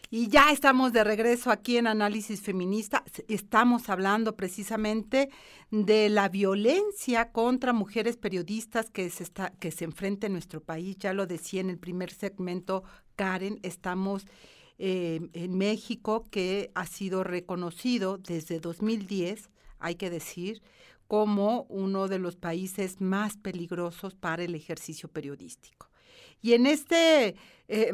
[0.10, 3.06] Y ya estamos de regreso aquí en Análisis Feminista.
[3.30, 5.30] Estamos hablando precisamente
[5.70, 10.98] de la violencia contra mujeres periodistas que se, está, que se enfrenta en nuestro país.
[11.00, 12.84] Ya lo decía en el primer segmento,
[13.16, 14.26] Karen, estamos
[14.78, 19.50] eh, en México, que ha sido reconocido desde 2010,
[19.80, 20.62] hay que decir,
[21.12, 25.90] como uno de los países más peligrosos para el ejercicio periodístico.
[26.42, 27.36] Y en este...
[27.68, 27.92] Eh,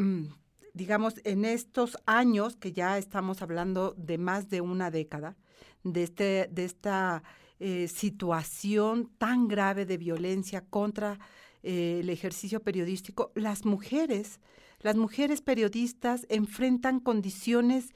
[0.75, 5.36] digamos, en estos años, que ya estamos hablando de más de una década,
[5.84, 7.23] de, este, de esta
[7.60, 11.17] eh, situación tan grave de violencia contra
[11.63, 14.39] eh, el ejercicio periodístico, las mujeres,
[14.82, 17.89] las mujeres periodistas enfrentan condiciones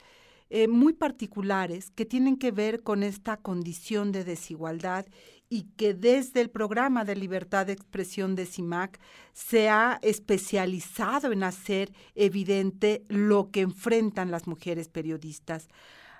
[0.54, 5.06] eh, muy particulares que tienen que ver con esta condición de desigualdad
[5.48, 9.00] y que desde el programa de libertad de expresión de CIMAC
[9.32, 15.68] se ha especializado en hacer evidente lo que enfrentan las mujeres periodistas.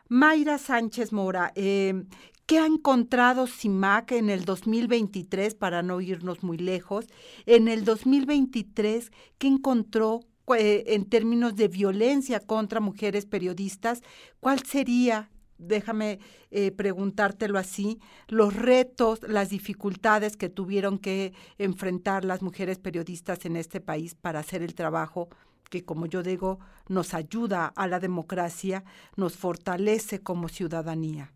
[0.08, 2.04] Mayra Sánchez Mora, eh,
[2.46, 7.04] ¿qué ha encontrado CIMAC en el 2023, para no irnos muy lejos?
[7.44, 10.20] En el 2023, ¿qué encontró
[10.60, 14.02] en términos de violencia contra mujeres periodistas?
[14.40, 15.30] ¿Cuál sería
[15.62, 16.18] déjame
[16.50, 23.56] eh, preguntártelo así, los retos, las dificultades que tuvieron que enfrentar las mujeres periodistas en
[23.56, 25.28] este país para hacer el trabajo
[25.70, 28.84] que, como yo digo, nos ayuda a la democracia,
[29.16, 31.32] nos fortalece como ciudadanía.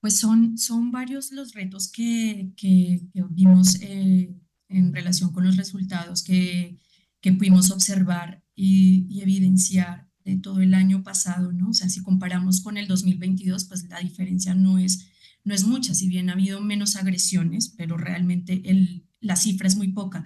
[0.00, 4.32] Pues son, son varios los retos que, que, vimos eh,
[4.68, 6.78] en relación con los resultados que,
[7.20, 11.70] que pudimos observar y, y evidenciar de todo el año pasado, ¿no?
[11.70, 15.08] O sea, si comparamos con el 2022, pues la diferencia no es,
[15.44, 19.76] no es mucha, si bien ha habido menos agresiones, pero realmente el, la cifra es
[19.76, 20.24] muy poca.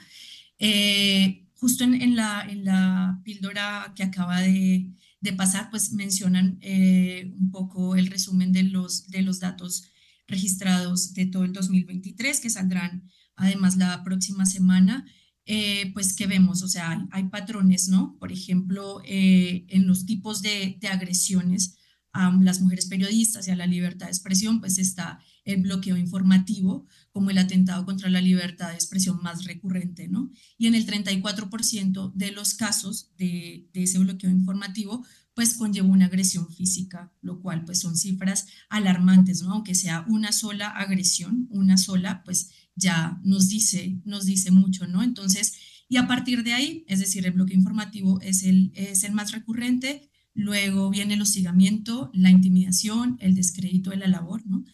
[0.58, 7.32] Eh, justo en, la, en la píldora que acaba de, de pasar, pues mencionan eh,
[7.38, 9.84] un poco el resumen de los, de los datos
[10.26, 15.06] registrados de todo el 2023, que saldrán además la próxima semana.
[15.48, 18.16] Eh, pues que vemos, o sea, hay, patrones, ¿no?
[18.18, 21.76] Por ejemplo, eh, en los tipos de, agresiones
[22.12, 26.86] a las mujeres periodistas y a la libertad de expresión, pues está el bloqueo informativo
[27.12, 30.32] como el atentado contra la libertad de expresión más recurrente, ¿no?
[30.58, 35.04] Y en el 34% de los casos de, de ese bloqueo informativo,
[35.36, 39.52] pues conlleva una agresión física, lo cual pues son cifras alarmantes, ¿no?
[39.52, 45.02] Aunque sea una sola agresión, una sola, pues ya nos dice, nos dice mucho, ¿no?
[45.02, 45.54] Entonces,
[45.88, 49.32] y a partir de ahí, es decir, el bloque informativo es el, es el más
[49.32, 54.64] recurrente, luego viene el hostigamiento, la intimidación, el descrédito de la labor, ¿no?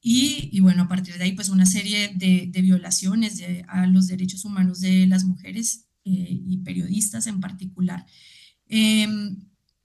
[0.00, 3.86] Y, y bueno, a partir de ahí, pues una serie de, de violaciones de, a
[3.86, 8.04] los derechos humanos de las mujeres eh, y periodistas en particular.
[8.66, 9.36] Em,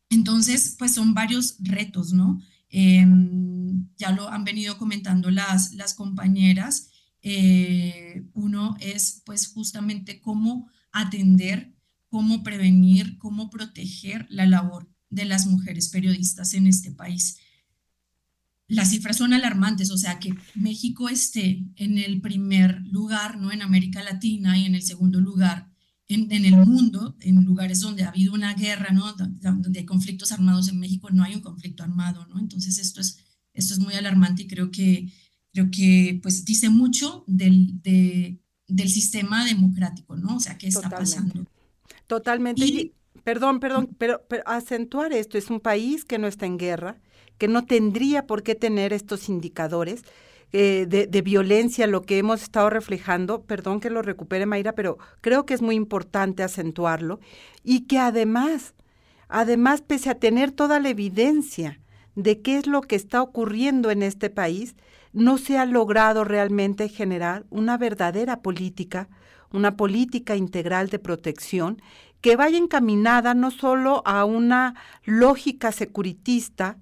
[0.10, 2.42] entonces, pues son varios retos, ¿no?
[2.70, 6.90] Em, ya lo han venido comentando las, las compañeras.
[7.22, 11.74] Eh, uno es pues justamente cómo atender,
[12.10, 17.38] cómo prevenir, cómo proteger la labor de las mujeres periodistas en este país.
[18.68, 23.52] Las cifras son alarmantes, o sea, que México esté en el primer lugar, ¿no?
[23.52, 25.72] En América Latina y en el segundo lugar
[26.10, 29.14] en, en, el mundo, en lugares donde ha habido una guerra, ¿no?
[29.14, 32.40] Donde hay conflictos armados en México, no hay un conflicto armado, ¿no?
[32.40, 33.20] Entonces esto es,
[33.54, 35.12] esto es muy alarmante y creo que
[35.58, 40.36] creo que pues dice mucho del, del sistema democrático, ¿no?
[40.36, 41.46] O sea, ¿qué está pasando?
[42.06, 42.94] Totalmente.
[43.24, 46.98] perdón, perdón, pero, acentuar esto, es un país que no está en guerra,
[47.40, 50.04] que no tendría por qué tener estos indicadores.
[50.54, 54.98] Eh, de, de, violencia, lo que hemos estado reflejando, perdón que lo recupere Mayra, pero
[55.20, 57.20] creo que es muy importante acentuarlo,
[57.66, 58.74] y que además,
[59.28, 61.82] además, pese a tener toda la evidencia
[62.16, 64.78] de qué es lo que está ocurriendo en este país,
[65.18, 69.10] no se ha logrado realmente generar una verdadera política,
[69.52, 71.82] una política integral de protección
[72.22, 74.76] que vaya encaminada no solo a una
[75.06, 76.78] lógica securitista,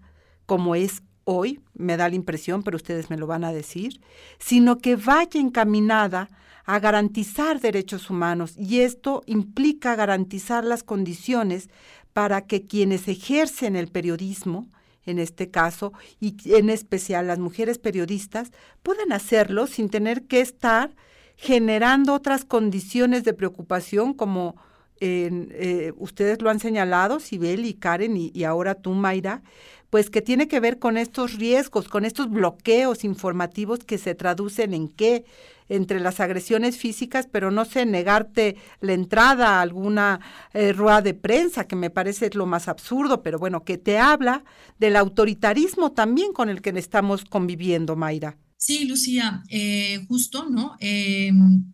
[0.45, 4.01] como es hoy, me da la impresión, pero ustedes me lo van a decir,
[4.37, 6.29] sino que vaya encaminada
[6.65, 8.55] a garantizar derechos humanos.
[8.57, 11.69] Y esto implica garantizar las condiciones
[12.11, 14.67] para que quienes ejercen el periodismo,
[15.05, 18.51] en este caso, y en especial las mujeres periodistas,
[18.83, 20.95] puedan hacerlo sin tener que estar
[21.35, 24.55] generando otras condiciones de preocupación como
[25.01, 29.43] eh, ustedes lo han señalado, Sibel y Karen y, y ahora tú, Mayra,
[29.89, 34.73] pues que tiene que ver con estos riesgos, con estos bloqueos informativos que se traducen
[34.73, 35.25] en qué,
[35.69, 40.19] entre las agresiones físicas, pero no sé, negarte la entrada a alguna
[40.53, 44.43] eh, rueda de prensa, que me parece lo más absurdo, pero bueno, que te habla
[44.79, 48.37] del autoritarismo también con el que estamos conviviendo, Mayra.
[48.57, 50.75] Sí, Lucía, eh, justo, ¿no?
[50.79, 51.73] Em,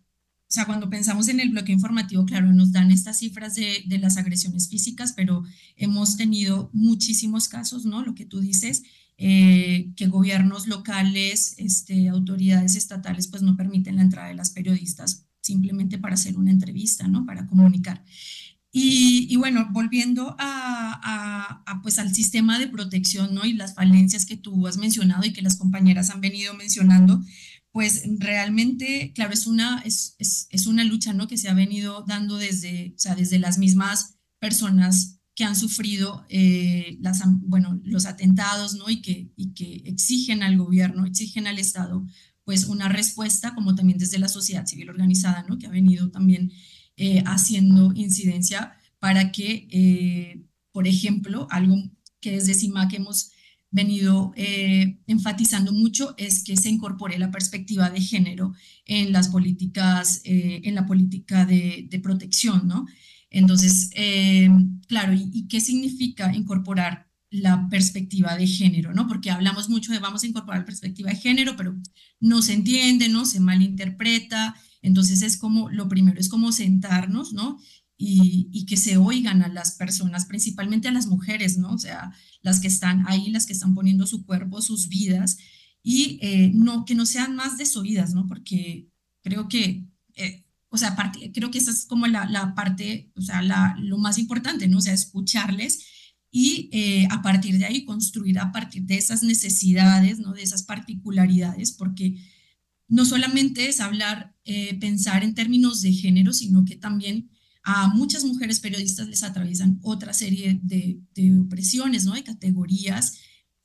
[0.52, 4.18] o sea, cuando pensamos en el bloqueo informativo, claro, nos dan estas cifras de, las
[4.18, 5.44] agresiones físicas, pero
[5.76, 8.04] hemos tenido muchísimos casos, ¿no?
[8.04, 8.82] Lo que tú dices,
[9.24, 15.28] eh, que gobiernos locales, este, autoridades estatales, pues no permiten la entrada de las periodistas
[15.40, 17.24] simplemente para hacer una entrevista, ¿no?
[17.24, 18.04] Para comunicar.
[18.72, 23.44] Y, bueno, volviendo a, pues al sistema de protección, ¿no?
[23.44, 27.22] Y las falencias que tú has mencionado y que las compañeras han venido mencionando,
[27.70, 31.28] pues realmente, claro, es una, es, es, una lucha, ¿no?
[31.28, 36.24] Que se ha venido dando desde, o sea, desde las mismas personas que han sufrido
[36.28, 36.98] eh,
[37.84, 38.90] los atentados ¿no?
[38.90, 42.06] y, que, y que exigen al gobierno, exigen al Estado
[42.44, 45.58] pues una respuesta, como también desde la sociedad civil organizada, ¿no?
[45.58, 46.52] que ha venido también
[46.96, 50.42] eh, haciendo incidencia para que, eh,
[50.72, 51.76] por ejemplo, algo
[52.20, 53.30] que desde CIMAC hemos
[53.74, 58.52] venido enfatizando mucho es que se incorpore la perspectiva de género
[58.84, 62.84] en las políticas, en la política de, de protección, ¿no?
[63.32, 64.48] Entonces, eh,
[64.86, 69.08] claro, ¿y, qué significa incorporar la perspectiva de género, ¿no?
[69.08, 71.74] Porque hablamos mucho de vamos a incorporar perspectiva de género, pero
[72.20, 73.24] no se entiende, ¿no?
[73.24, 74.54] Se malinterpreta.
[74.82, 77.58] Entonces es como, lo primero es como sentarnos, ¿no?
[77.96, 81.72] Y, que se oigan a las personas, principalmente a las mujeres, ¿no?
[81.72, 85.38] O sea, las que están ahí, las que están poniendo su cuerpo, sus vidas,
[85.82, 88.26] y eh, no, que no sean más desoídas, ¿no?
[88.26, 88.88] Porque
[89.22, 90.41] creo que eh,
[90.72, 90.96] o sea,
[91.34, 94.78] creo que esa es como la, parte, o sea, la, lo más importante, ¿no?
[94.78, 95.86] O sea, escucharles
[96.30, 100.32] y eh, a partir de ahí construir a partir de esas necesidades, ¿no?
[100.32, 102.16] De esas particularidades, porque
[102.88, 107.28] no solamente es hablar, eh, pensar en términos de género, sino que también
[107.62, 112.14] a muchas mujeres periodistas les atraviesan otra serie de, de opresiones, ¿no?
[112.14, 113.18] De categorías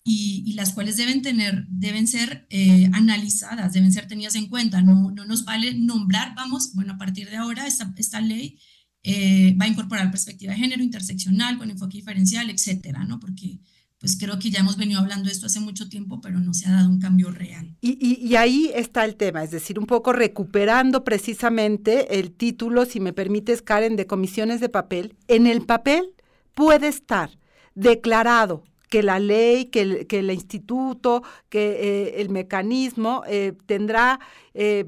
[0.10, 4.82] y, las cuales deben tener, deben ser eh, analizadas, deben ser tenidas en cuenta.
[4.82, 8.58] No, no nos vale nombrar, vamos, bueno, a partir de ahora esta, esta ley
[9.04, 13.20] eh, va a incorporar perspectiva de género interseccional con enfoque diferencial, etcétera, ¿no?
[13.20, 13.60] Porque
[14.00, 16.70] pues creo que ya hemos venido hablando de esto hace mucho tiempo, pero no se
[16.70, 17.76] ha dado un cambio real.
[17.82, 22.86] Y, y, y, ahí está el tema, es decir, un poco recuperando precisamente el título,
[22.86, 25.15] si me permites, Karen, de comisiones de papel.
[25.28, 26.13] En el papel
[26.54, 27.38] puede estar
[27.76, 34.19] declarado que la ley, que el, instituto, que eh, el mecanismo eh, tendrá
[34.54, 34.86] eh,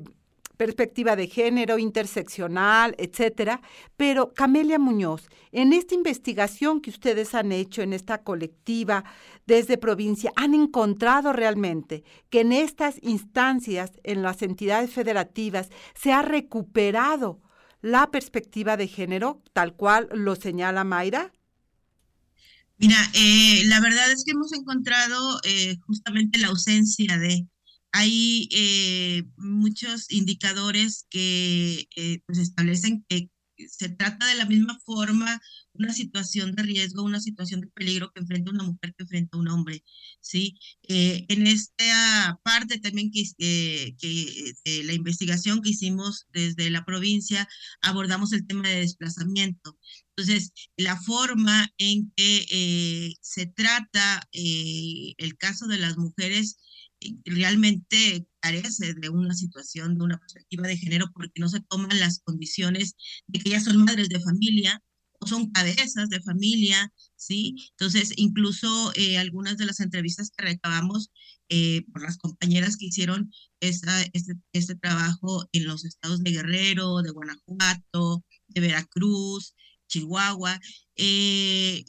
[0.60, 3.62] perspectiva de género, interseccional, etcétera.
[3.96, 9.06] Pero Camelia Muñoz, en esta investigación que ustedes han hecho, en esta colectiva
[9.46, 16.22] desde provincia, ¿han encontrado realmente que en estas instancias, en las entidades federativas, se ha
[16.22, 17.40] recuperado
[17.82, 21.32] la perspectiva de género, tal cual lo señala Mayra?
[22.80, 27.46] Mira, eh, la verdad es que hemos encontrado eh, justamente la ausencia de,
[27.92, 31.88] hay eh, muchos indicadores que
[32.26, 33.30] pues establecen que
[33.68, 35.42] se trata de la misma forma
[35.74, 39.50] una situación de riesgo, una situación de peligro que enfrenta una mujer que enfrenta un
[39.50, 39.84] hombre,
[40.22, 40.58] ¿sí?
[40.88, 43.24] en esta parte también que
[44.84, 47.50] la investigación que hicimos desde la provincia,
[47.82, 49.78] abordamos el tema de desplazamiento.
[50.20, 56.58] Entonces, la forma en que eh, se trata eh, el caso de las mujeres
[57.00, 61.98] eh, realmente carece de una situación, de una perspectiva de género, porque no se toman
[62.02, 62.96] las condiciones
[63.28, 64.84] de que ellas son madres de familia
[65.22, 67.56] o son cabezas de familia, ¿sí?
[67.72, 71.12] Entonces, incluso algunas de las entrevistas que recabamos
[71.92, 74.12] por las compañeras que hicieron este,
[74.54, 79.56] este trabajo en los estados de Guerrero, de Guanajuato, de Veracruz,
[79.90, 80.60] Chihuahua.
[80.96, 81.84] Eh,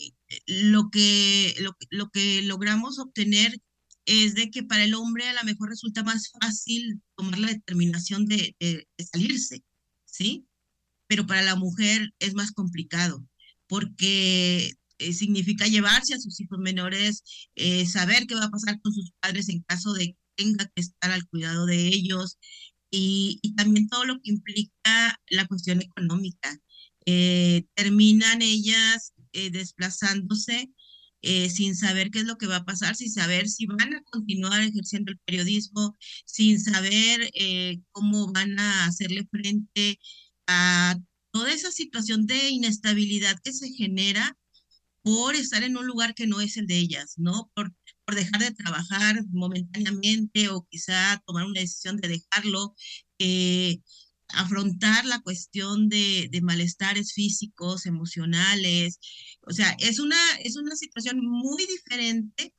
[0.47, 1.55] lo, que,
[1.91, 3.61] lo, que logramos obtener
[4.07, 8.27] es de que para el hombre a lo mejor resulta más fácil tomar la determinación
[8.27, 8.57] de,
[9.13, 9.63] salirse,
[10.05, 10.47] ¿sí?
[11.07, 13.25] Pero para la mujer es más complicado
[13.69, 17.23] porque eh, significa llevarse a sus hijos menores,
[17.55, 20.81] eh, saber qué va a pasar con sus padres en caso de que tenga que
[20.83, 22.39] estar al cuidado de ellos
[22.93, 26.59] y también todo lo que implica la cuestión económica.
[27.12, 30.70] Eh, terminan ellas desplazándose
[31.23, 34.61] sin saber qué es lo que va a pasar, sin saber si van a continuar
[34.62, 37.31] ejerciendo el periodismo, sin saber
[37.92, 39.99] cómo van a hacerle frente
[40.46, 40.96] a
[41.31, 44.37] toda esa situación de inestabilidad que se genera
[45.03, 47.51] por estar en un lugar que no es el de ellas, ¿no?
[47.55, 47.72] Por,
[48.05, 52.74] por dejar de trabajar momentáneamente o quizá tomar una decisión de dejarlo,
[53.18, 53.80] eh,
[54.35, 58.99] afrontar la cuestión de, malestares físicos, emocionales.
[59.43, 62.55] O sea, es una, es una situación muy diferente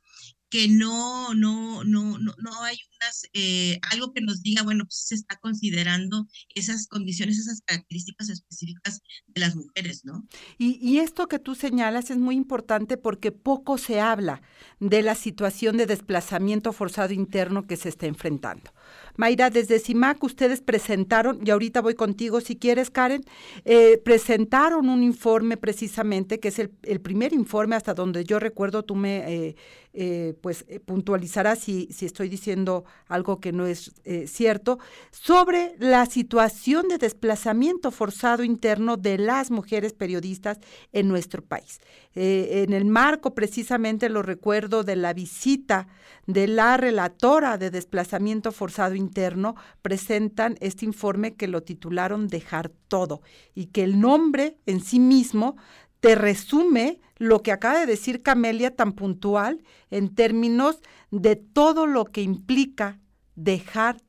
[0.52, 5.08] que no, no, no, no, no hay unas, eh, algo que nos diga, bueno, pues
[5.08, 10.28] se está considerando esas condiciones, esas características específicas de las mujeres, ¿no?
[10.58, 14.42] Y, esto que tú señalas es muy importante porque poco se habla
[14.82, 18.72] de la situación de desplazamiento forzado interno que se está enfrentando.
[19.16, 23.24] Mayra, desde CIMAC ustedes presentaron, y ahorita voy contigo si quieres, Karen,
[23.64, 28.96] eh, presentaron un informe precisamente, que es el, primer informe hasta donde yo recuerdo, tú
[28.96, 29.56] me eh,
[29.94, 33.92] eh, pues puntualizarás si, si estoy diciendo algo que no es
[34.26, 34.80] cierto,
[35.12, 40.60] sobre la situación de desplazamiento forzado interno de las mujeres periodistas
[40.92, 41.80] en nuestro país.
[42.14, 45.88] en el marco precisamente lo recuerdo de la visita
[46.28, 53.22] de la relatora de desplazamiento forzado interno presentan este informe que lo titularon Dejar todo
[53.56, 55.56] y que el nombre en sí mismo
[56.02, 60.78] te resume lo que acaba de decir Camelia tan puntual en términos
[61.12, 63.00] de todo lo que implica
[63.36, 64.02] dejar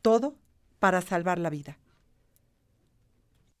[0.00, 0.38] todo
[0.78, 1.78] para salvar la vida.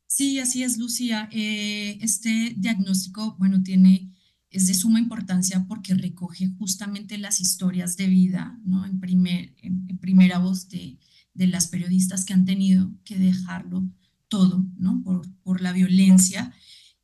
[0.06, 1.28] Sí, así es, Lucía.
[1.30, 4.10] Eh, este diagnóstico, bueno, tiene
[4.50, 8.84] es de suma importancia porque recoge justamente las historias de vida, ¿no?
[8.84, 10.98] En, primer, en, primera voz de,
[11.32, 13.88] de, las periodistas que han tenido que dejarlo
[14.28, 15.02] todo, ¿no?
[15.02, 16.52] Por, por la violencia.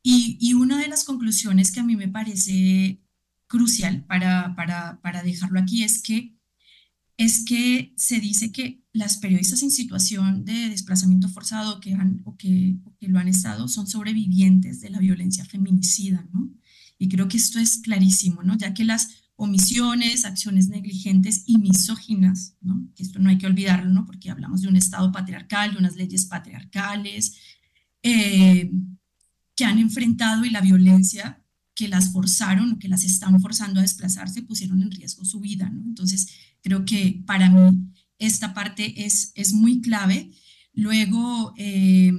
[0.01, 3.01] Y, una de las conclusiones que a mí me parece
[3.47, 6.35] crucial para, para, para dejarlo aquí es que,
[7.17, 12.37] es que se dice que las periodistas en situación de desplazamiento forzado que han, o,
[12.37, 16.49] que, lo han estado son sobrevivientes de la violencia feminicida, ¿no?
[16.97, 18.57] Y creo que esto es clarísimo, ¿no?
[18.57, 22.85] Ya que las omisiones, acciones negligentes y misóginas, ¿no?
[22.97, 24.05] Esto no hay que olvidarlo, ¿no?
[24.05, 27.35] Porque hablamos de un Estado patriarcal, de unas leyes patriarcales,
[28.03, 28.69] eh,
[29.59, 31.43] que han enfrentado y la violencia
[31.75, 35.69] que las forzaron o que las están forzando a desplazarse pusieron en riesgo su vida.
[35.85, 36.29] Entonces,
[36.61, 40.31] creo que para mí esta parte es, es muy clave.
[40.71, 42.13] Luego, eh,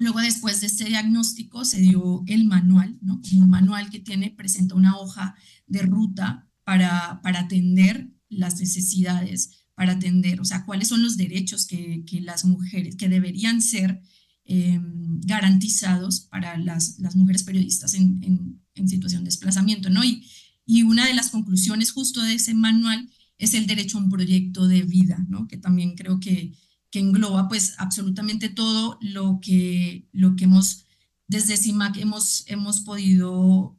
[0.00, 3.22] Luego, después de este diagnóstico, se dio el manual, ¿no?
[3.34, 5.36] Un manual que tiene, presenta una hoja
[5.68, 11.66] de ruta para, para atender las necesidades, para atender, o sea, cuáles son los derechos
[11.66, 14.02] que, que las mujeres, que deberían ser
[14.46, 14.80] eh,
[15.26, 20.04] garantizados para las, las mujeres periodistas en, en, situación de desplazamiento, ¿no?
[20.04, 20.26] Y,
[20.66, 24.66] y una de las conclusiones justo de ese manual es el derecho a un proyecto
[24.66, 25.46] de vida, ¿no?
[25.46, 26.52] Que también creo que
[26.94, 30.84] que engloba pues absolutamente todo lo que, lo que hemos,
[31.26, 33.76] desde CIMAC hemos, hemos podido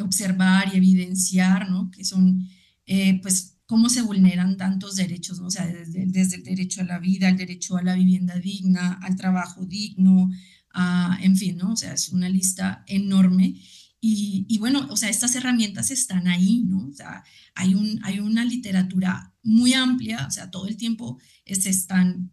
[0.00, 1.92] observar y evidenciar, ¿no?
[1.92, 2.44] Que son,
[2.86, 5.46] eh, pues, cómo se vulneran tantos derechos, ¿no?
[5.46, 8.98] O sea, desde, desde, el derecho a la vida, el derecho a la vivienda digna,
[9.02, 10.30] al trabajo digno,
[10.70, 11.72] a, en fin, ¿no?
[11.72, 13.60] O sea, es una lista enorme.
[14.00, 16.88] Y, y, bueno, o sea, estas herramientas están ahí, ¿no?
[16.88, 21.70] O sea, hay, un, hay una literatura muy amplia, o sea, todo el tiempo se
[21.70, 22.32] están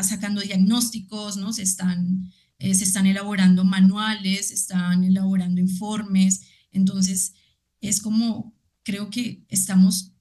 [0.00, 1.52] sacando diagnósticos, ¿no?
[1.52, 7.34] Se están, eh, se están elaborando manuales, se están elaborando informes, entonces
[7.80, 10.11] es como, creo que estamos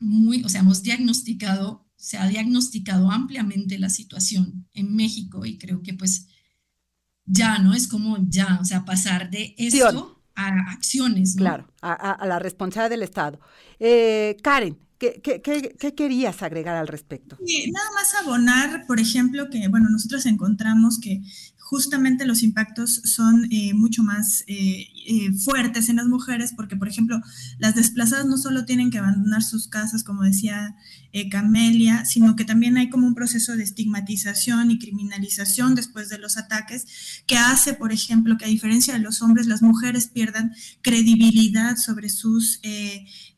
[0.00, 5.82] muy, o sea, hemos diagnosticado, se ha diagnosticado ampliamente la situación en México y creo
[5.82, 6.26] que pues
[7.26, 7.74] ya, ¿no?
[7.74, 11.36] Es como ya, o sea, pasar de esto a acciones.
[11.36, 11.40] ¿no?
[11.40, 13.40] Claro, a, la responsabilidad del Estado.
[13.78, 17.38] Eh, Karen, ¿Qué, querías agregar al respecto?
[17.72, 21.22] nada más abonar, por ejemplo, que, bueno, nosotros encontramos que
[21.70, 26.88] justamente los impactos son eh, mucho más eh, eh, fuertes en las mujeres porque, por
[26.88, 27.20] ejemplo,
[27.60, 30.74] las desplazadas no solo tienen que abandonar sus casas, como decía
[31.30, 36.36] Camelia, sino que también hay como un proceso de estigmatización y criminalización después de los
[36.36, 40.52] ataques que hace, por ejemplo, que a diferencia de los hombres, las mujeres pierdan
[40.82, 42.60] credibilidad sobre sus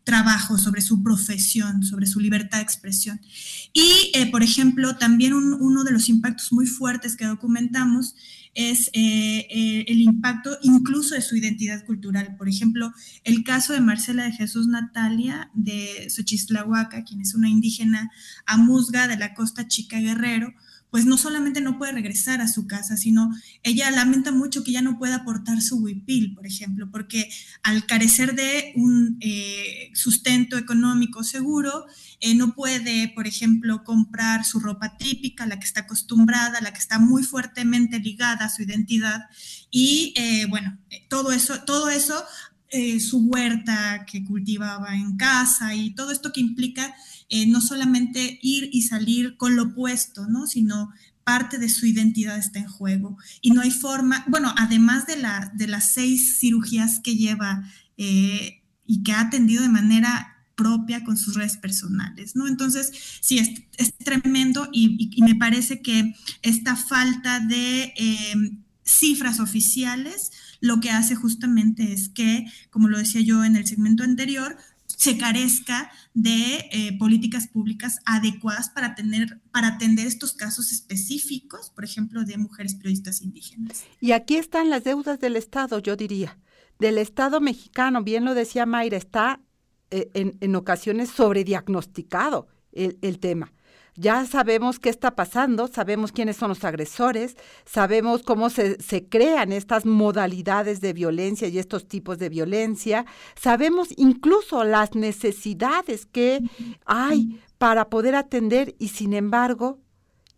[0.05, 3.21] trabajo, sobre su profesión, sobre su libertad de expresión.
[3.73, 8.15] Y, eh, por ejemplo, también uno de los impactos muy fuertes que documentamos
[8.55, 12.37] es eh, eh, el impacto incluso de su identidad cultural.
[12.37, 12.93] Por ejemplo,
[13.25, 18.11] el caso de Marcela de Jesús Natalia de Xochislahuaca, quien es una indígena
[18.47, 20.53] amuzga de la costa chica Guerrero,
[20.93, 24.83] pues no solamente no puede regresar a su casa, sino ella lamenta mucho que ya
[24.83, 27.31] no pueda aportar su huipil, por ejemplo, porque
[27.63, 31.87] al carecer de un eh, sustento económico seguro,
[32.21, 36.81] eh, no puede, por ejemplo, comprar su ropa típica, la que está acostumbrada, la que
[36.81, 39.31] está muy fuertemente ligada a su identidad.
[39.71, 40.77] Y eh, bueno,
[41.09, 42.23] todo eso, todo eso
[43.01, 46.95] su huerta que cultivaba en casa y todo esto que implica
[47.35, 50.47] eh, no solamente ir y salir con lo opuesto, ¿no?
[50.47, 50.93] Sino
[51.25, 53.17] parte de su identidad está en juego.
[53.41, 57.67] Y no hay forma, bueno, además de, la, de las seis cirugías que lleva
[57.97, 62.47] eh, y que ha atendido de manera propia con sus redes personales, ¿no?
[62.47, 68.35] Entonces, sí, es, tremendo y, me parece que esta falta de eh,
[68.85, 74.05] cifras oficiales lo que hace justamente es que, como lo decía yo en el segmento
[74.05, 74.59] anterior,
[75.03, 81.85] se carezca de eh, políticas públicas adecuadas para, tener, para atender estos casos específicos, por
[81.85, 83.83] ejemplo, de mujeres periodistas indígenas.
[84.01, 86.39] Y aquí están las deudas del Estado, yo diría.
[86.79, 89.41] Del Estado mexicano, bien lo decía Mayra, está
[89.91, 93.53] eh, en, en, ocasiones sobrediagnosticado el, el tema.
[93.95, 97.37] Ya sabemos qué está pasando, sabemos quiénes son los agresores,
[97.67, 98.79] sabemos cómo se,
[99.11, 103.05] crean estas modalidades de violencia y estos tipos de violencia,
[103.39, 106.41] sabemos incluso las necesidades que
[106.87, 109.79] hay para poder atender y sin embargo,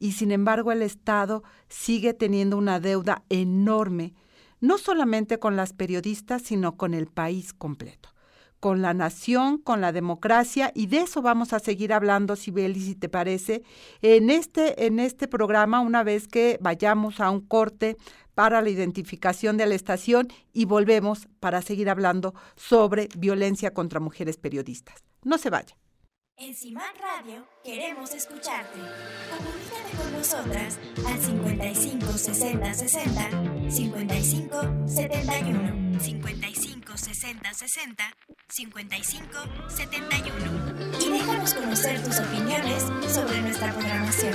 [0.00, 4.14] y sin embargo el Estado sigue teniendo una deuda enorme,
[4.60, 8.13] no solamente con las periodistas, sino con el país completo
[8.64, 12.94] con la nación, con la democracia, y de eso vamos a seguir hablando, Sibeli, si
[12.94, 13.62] te parece,
[14.00, 17.98] en este, en este programa, una vez que vayamos a un corte
[18.34, 24.38] para la identificación de la estación y volvemos para seguir hablando sobre violencia contra mujeres
[24.38, 25.04] periodistas.
[25.24, 25.76] No se vaya.
[26.36, 28.80] En CIMAC Radio queremos escucharte.
[29.30, 38.16] Comunícate con nosotras al 55 60 60 55 71 55 60 60
[38.48, 39.28] 55
[39.68, 42.82] 71 y déjanos conocer tus opiniones
[43.14, 44.34] sobre nuestra programación.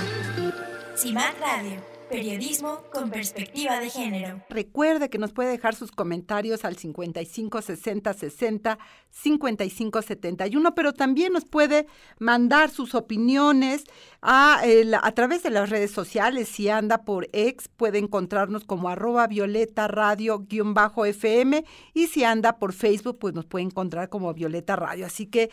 [0.95, 4.41] CIMAC Radio Periodismo con perspectiva de género.
[4.49, 8.79] Recuerde que nos puede dejar sus comentarios al 55 60 60
[9.11, 11.87] 55 71, pero también nos puede
[12.17, 13.83] mandar sus opiniones
[14.21, 14.61] a,
[15.01, 16.49] a través de las redes sociales.
[16.49, 23.19] Si anda por ex, puede encontrarnos como arroba violeta radio-fm y si anda por Facebook,
[23.19, 25.05] pues nos puede encontrar como Violeta Radio.
[25.05, 25.49] Así que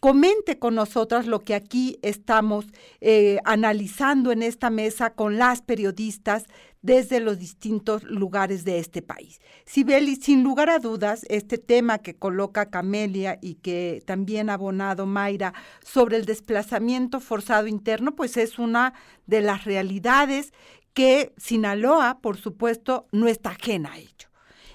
[0.00, 2.66] comente con nosotras lo que aquí estamos
[3.00, 6.44] eh, analizando en esta mesa con las periodistas
[6.82, 9.40] desde los distintos lugares de este país.
[9.66, 15.06] Sibeli, sin lugar a dudas, este tema que coloca Camelia y que también ha abonado
[15.06, 15.54] Mayra
[15.84, 18.94] sobre el desplazamiento forzado interno, pues es una
[19.26, 20.52] de las realidades
[20.94, 24.27] que Sinaloa, por supuesto, no está ajena a ello.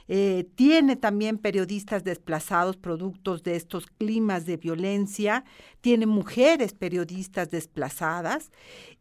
[0.08, 5.45] Eh, tiene también periodistas desplazados productos de estos climas de violencia,
[5.82, 8.51] tiene mujeres periodistas desplazadas,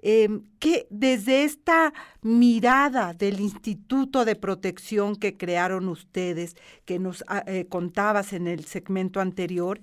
[0.00, 7.42] em, que desde esta mirada del Instituto de Protección que crearon ustedes, que nos ah,
[7.46, 9.80] eh, contabas en el segmento anterior,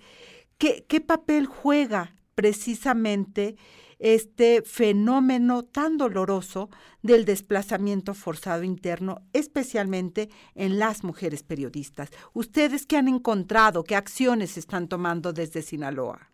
[0.57, 3.57] ¿qué, qué papel juega precisamente
[3.99, 6.69] este fenómeno tan doloroso
[7.03, 12.09] del desplazamiento forzado interno, especialmente en las mujeres periodistas.
[12.33, 13.83] ¿Ustedes qué han encontrado?
[13.83, 16.29] ¿Qué acciones están tomando desde Sinaloa?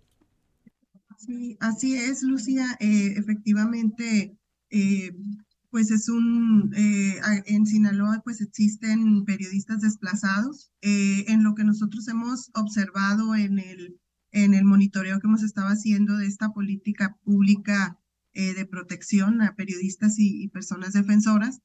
[1.17, 2.77] Sí, así es, Lucía.
[2.79, 4.37] Eh, efectivamente,
[4.69, 5.11] eh,
[5.71, 10.71] pues es un, eh, en Sinaloa pues existen periodistas desplazados.
[10.81, 13.99] en lo que nosotros hemos observado en el
[14.35, 17.97] en el monitoreo que hemos estado haciendo de esta política pública
[18.33, 21.61] eh, de protección a periodistas y, personas defensoras,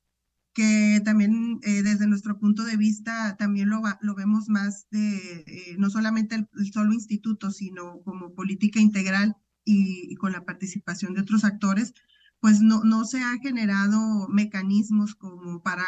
[0.55, 5.77] que también eh, desde nuestro punto de vista también lo, lo vemos más de eh,
[5.79, 11.45] no solamente el, solo instituto, sino como política integral y, con la participación de otros
[11.45, 11.93] actores,
[12.39, 15.85] pues no, no se han generado mecanismos como para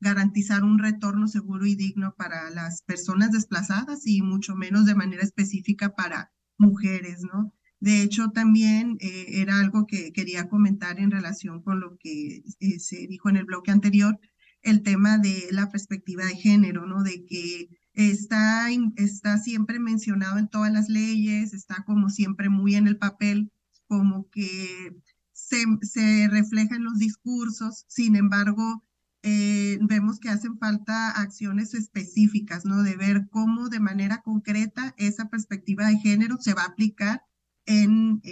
[0.00, 5.22] garantizar un retorno seguro y digno para las personas desplazadas y mucho menos de manera
[5.22, 7.52] específica para mujeres, ¿no?
[7.80, 12.78] De hecho, también eh, era algo que quería comentar en relación con lo que eh,
[12.80, 14.18] se dijo en el bloque anterior,
[14.62, 17.02] el tema de la perspectiva de género, ¿no?
[17.04, 22.88] De que está, está siempre mencionado en todas las leyes, está como siempre muy en
[22.88, 23.52] el papel,
[23.86, 24.96] como que
[25.32, 28.84] se, se refleja en los discursos, sin embargo,
[29.22, 32.82] eh, vemos que hacen falta acciones específicas, ¿no?
[32.82, 37.22] De ver cómo de manera concreta esa perspectiva de género se va a aplicar
[37.66, 38.22] en,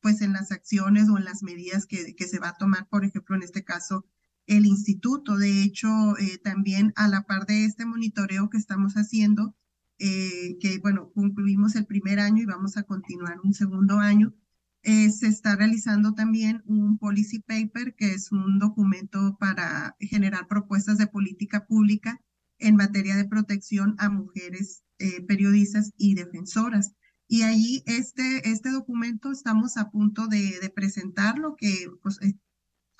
[0.00, 3.04] pues en las acciones o en las medidas que, que, se va a tomar, por
[3.04, 4.06] ejemplo, en este caso,
[4.46, 5.36] el instituto.
[5.36, 9.54] De hecho, eh, también a la par de este monitoreo que estamos haciendo,
[9.98, 14.34] eh, que bueno, concluimos el primer año y vamos a continuar un segundo año,
[14.82, 20.96] eh, se está realizando también un policy paper, que es un documento para generar propuestas
[20.96, 22.20] de política pública
[22.58, 26.94] en materia de protección a mujeres eh, periodistas y defensoras.
[27.28, 32.34] Y ahí este, este documento estamos a punto de, de presentarlo, que pues, eh,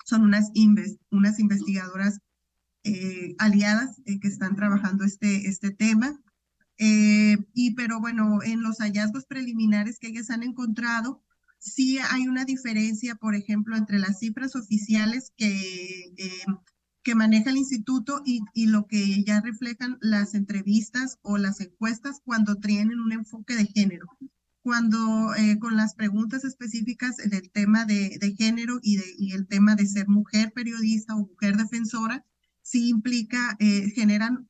[0.05, 0.51] son unas,
[1.09, 2.19] unas investigadoras
[3.37, 6.19] aliadas que están trabajando este, este tema.
[6.77, 11.23] y pero bueno, en los hallazgos preliminares que ellas han encontrado,
[11.61, 16.45] sí hay una diferencia, por ejemplo, entre las cifras oficiales que, eh,
[17.03, 22.21] que maneja el instituto y, y, lo que ya reflejan las entrevistas o las encuestas
[22.25, 24.07] cuando tienen un enfoque de género.
[24.63, 29.47] Cuando eh, con las preguntas específicas del tema de, de género y, de, y, el
[29.47, 32.25] tema de ser mujer periodista o mujer defensora,
[32.63, 34.47] sí implica, eh, generan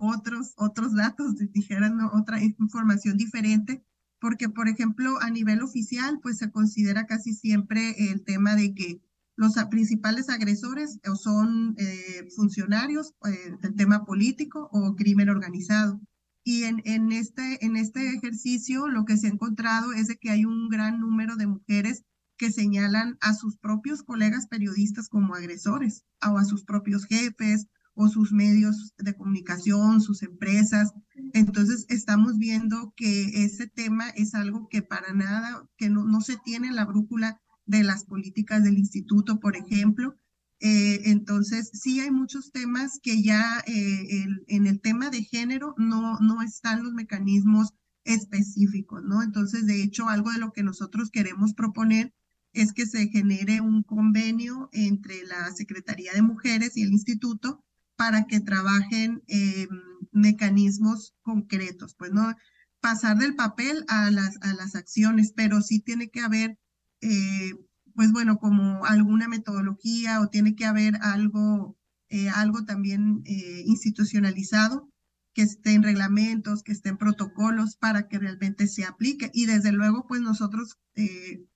[0.00, 3.82] otros, otros datos, dijeran otra información diferente
[4.22, 9.02] porque, por ejemplo, a nivel oficial, pues se considera casi siempre el tema de que
[9.34, 16.00] los principales agresores son eh, funcionarios eh, tema político o crimen organizado.
[16.44, 20.68] Y en, este, en este ejercicio lo que se ha encontrado es que hay un
[20.68, 22.04] gran número de mujeres
[22.36, 28.08] que señalan a sus propios colegas periodistas como agresores o a sus propios jefes o
[28.08, 30.92] sus medios de comunicación, sus empresas.
[31.34, 36.36] Entonces, estamos viendo que ese tema es algo que para nada, que no, no se
[36.36, 40.16] tiene en la brújula de las políticas del instituto, por ejemplo.
[40.60, 46.18] Eh, entonces, sí hay muchos temas que ya eh, en el tema de género no,
[46.20, 47.74] no están los mecanismos
[48.04, 49.22] específicos, ¿no?
[49.22, 52.14] Entonces, de hecho, algo de lo que nosotros queremos proponer
[52.52, 57.64] es que se genere un convenio entre la Secretaría de Mujeres y el instituto
[58.02, 59.68] para que trabajen eh,
[60.10, 62.34] mecanismos concretos, pues no
[62.80, 66.58] pasar del papel a las, a las acciones, pero sí tiene que haber,
[67.00, 67.52] eh,
[67.94, 71.78] pues bueno, como alguna metodología o tiene que haber algo,
[72.08, 73.22] eh, algo también
[73.66, 74.90] institucionalizado,
[75.32, 79.30] que estén reglamentos, que estén protocolos para que realmente se aplique.
[79.32, 80.76] Y desde luego, pues nosotros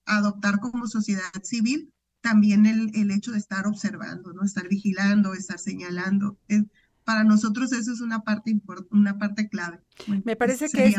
[0.05, 1.91] adoptar como sociedad civil
[2.27, 4.43] también el, el hecho de estar observando, ¿no?
[4.43, 6.37] Estar vigilando, estar señalando.
[7.05, 8.59] para nosotros eso es una parte,
[8.91, 9.79] una parte clave.
[10.25, 10.95] Me parece que es,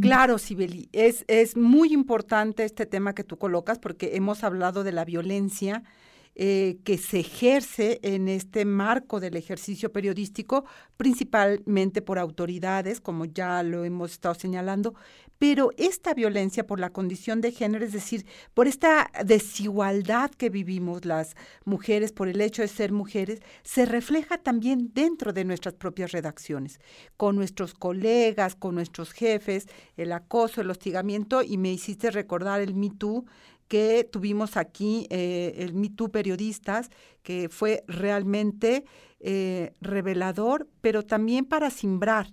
[0.00, 4.92] claro, Sibeli, es, es muy importante este tema que tú colocas porque hemos hablado de
[4.92, 5.82] la violencia
[6.34, 10.64] eh, que se ejerce en este marco del ejercicio periodístico,
[10.96, 14.94] principalmente por autoridades, como ya lo hemos estado señalando,
[15.42, 18.24] pero esta violencia por la condición de género, es decir,
[18.54, 21.34] por esta desigualdad que vivimos las
[21.64, 26.78] mujeres por el hecho de ser mujeres, se refleja también dentro de nuestras propias redacciones,
[27.16, 29.66] con nuestros colegas, con nuestros jefes,
[29.96, 33.24] el acoso, el hostigamiento, y me hiciste recordar el Me Too,
[33.66, 36.88] que tuvimos aquí, eh, el Me Too Periodistas,
[37.24, 38.84] que fue realmente
[39.18, 42.32] eh, revelador, pero también para simbrar.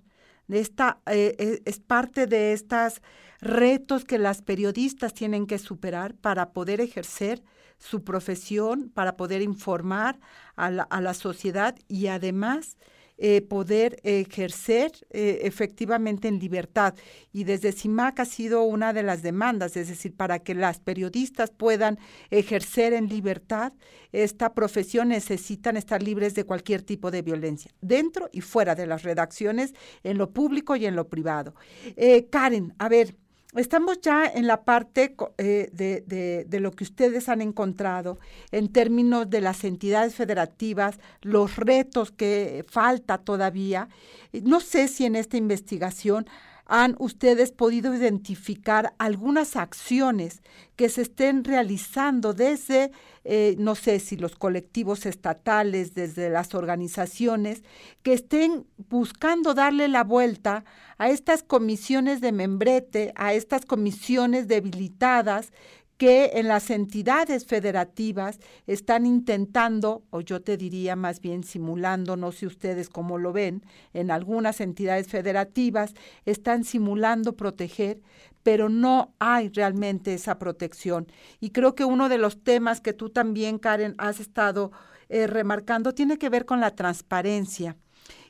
[0.52, 3.02] Esta, eh, es parte de estos
[3.40, 7.42] retos que las periodistas tienen que superar para poder ejercer
[7.78, 10.20] su profesión, para poder informar
[10.56, 12.76] a la, a la sociedad y además
[13.22, 16.94] eh, poder ejercer eh, efectivamente en libertad.
[17.32, 21.50] Y desde CIMAC ha sido una de las demandas, es decir, para que las periodistas
[21.50, 21.98] puedan
[22.30, 23.74] ejercer en libertad
[24.12, 29.02] esta profesión necesitan estar libres de cualquier tipo de violencia, dentro y fuera de las
[29.02, 31.54] redacciones, en lo público y en lo privado.
[31.96, 33.16] Eh, Karen, a ver,
[33.56, 38.18] estamos ya en la parte eh, de, lo que ustedes han encontrado
[38.52, 43.88] en términos de las entidades federativas, los retos que falta todavía.
[44.32, 46.26] No sé si en esta investigación
[46.72, 50.40] han ustedes podido identificar algunas acciones
[50.76, 52.92] que se estén realizando desde,
[53.24, 57.64] eh, no sé si los colectivos estatales, desde las organizaciones,
[58.04, 60.64] que estén buscando darle la vuelta
[60.96, 65.52] a estas comisiones de membrete, a estas comisiones debilitadas
[66.00, 72.32] que en las entidades federativas están intentando, o yo te diría más bien simulando, no
[72.32, 75.92] sé ustedes cómo lo ven, en algunas entidades federativas
[76.24, 78.00] están simulando proteger,
[78.42, 81.06] pero no hay realmente esa protección.
[81.38, 84.72] Y creo que uno de los temas que tú también, Karen, has estado
[85.10, 87.76] eh, remarcando tiene que ver con la transparencia.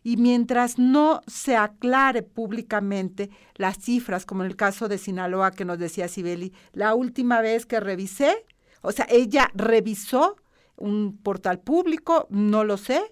[0.03, 5.65] Y mientras no se aclare públicamente las cifras, como en el caso de Sinaloa que
[5.65, 8.45] nos decía Sibeli, la última vez que revisé,
[8.83, 10.37] o sea, ella revisó
[10.77, 13.03] un portal público, no lo sé,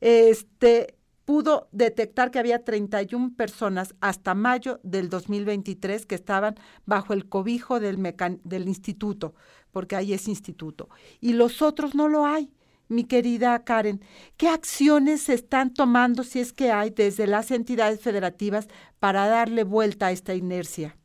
[0.00, 7.28] este, pudo detectar que había 31 personas hasta mayo del 2023 que estaban bajo el
[7.28, 8.02] cobijo del,
[8.42, 9.34] del instituto,
[9.70, 10.88] porque ahí es instituto,
[11.20, 12.52] y los otros no lo hay.
[12.92, 14.02] Mi querida Karen,
[14.36, 18.68] ¿qué acciones se están tomando, si es que hay, desde las entidades federativas
[19.00, 20.96] para darle vuelta a esta inercia?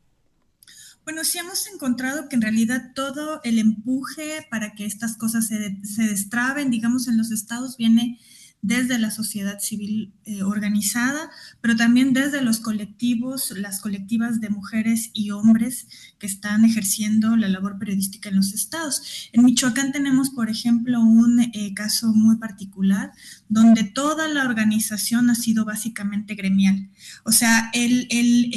[1.04, 5.78] Bueno, sí hemos encontrado que en realidad todo el empuje para que estas cosas se,
[5.82, 8.20] se destraben, digamos, en los estados viene
[8.60, 11.30] desde la sociedad civil eh, organizada,
[11.60, 15.86] pero también desde los colectivos, las colectivas de mujeres y hombres
[16.18, 19.28] que están ejerciendo la labor periodística en los estados.
[19.32, 23.12] En Michoacán tenemos, por ejemplo, un eh, caso muy particular
[23.48, 26.88] donde toda la organización ha sido básicamente gremial.
[27.24, 28.52] O sea, el, el,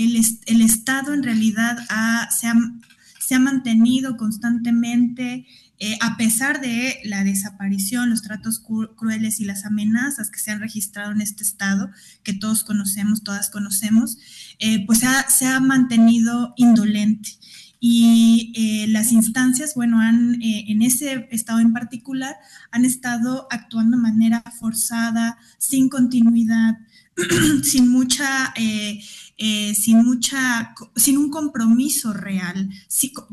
[0.46, 1.78] el, Estado en realidad
[2.30, 2.56] se, ha,
[3.20, 5.46] se ha mantenido constantemente
[5.84, 8.62] eh, a pesar de la desaparición, los tratos
[8.96, 11.90] crueles y las amenazas que se han registrado en este estado,
[12.22, 14.20] que todos conocemos, todas conocemos,
[14.60, 17.32] eh, pues se ha mantenido indolente.
[17.80, 22.36] Y eh, las instancias, bueno, han, en ese estado en particular,
[22.70, 26.78] han estado actuando de manera forzada, sin continuidad,
[27.64, 28.54] sin mucha
[29.44, 32.70] eh, sin mucha, sin un compromiso real,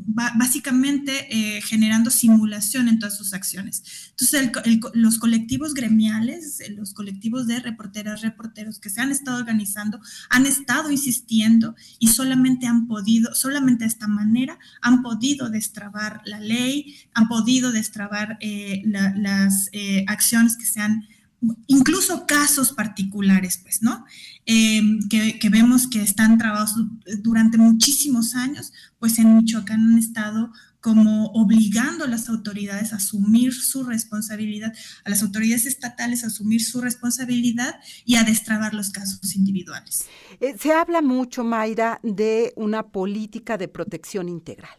[0.06, 4.12] básicamente eh, generando simulación en todas sus acciones.
[4.12, 4.50] Entonces,
[4.94, 10.00] los colectivos gremiales, eh, los colectivos de reporteras, reporteros que se han estado organizando,
[10.30, 16.40] han estado insistiendo y solamente han podido, solamente de esta manera, han podido destrabar la
[16.40, 18.38] ley, han podido destrabar
[18.86, 19.68] las
[20.06, 21.06] acciones que se han
[21.66, 24.04] incluso casos particulares, pues, ¿no?
[24.46, 26.74] Em, que, vemos que están trabajados
[27.22, 33.52] durante muchísimos años, pues en Michoacán han estado como obligando a las autoridades a asumir
[33.52, 34.72] su responsabilidad,
[35.04, 40.06] a las autoridades estatales a asumir su responsabilidad y a destrabar los casos individuales.
[40.40, 44.70] Eh, se habla mucho, Mayra, de una política de protección integral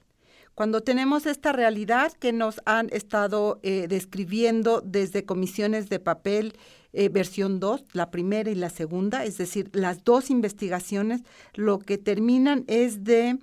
[0.60, 6.58] cuando tenemos esta realidad que nos han estado eh, describiendo desde comisiones de papel
[6.92, 11.22] eh, versión 2, la primera y la segunda, es decir, las dos investigaciones,
[11.54, 13.40] lo que terminan es de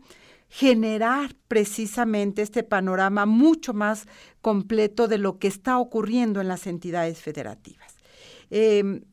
[0.51, 4.07] generar precisamente este panorama mucho más
[4.43, 7.95] completo de lo que está ocurriendo en las entidades federativas.
[8.51, 9.05] Em,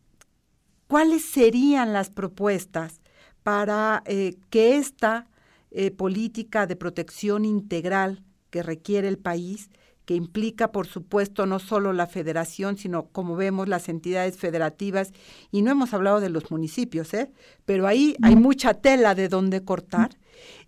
[0.88, 3.00] ¿Cuáles serían las propuestas
[3.44, 5.30] para eh, que esta
[5.74, 9.70] eh, política de protección integral que requiere el país,
[10.06, 15.12] que implica, por supuesto, no solo la federación, sino, como vemos, las entidades federativas,
[15.52, 17.32] y no hemos hablado de los municipios, ¿eh?
[17.66, 20.12] pero ahí hay mucha tela de donde cortar,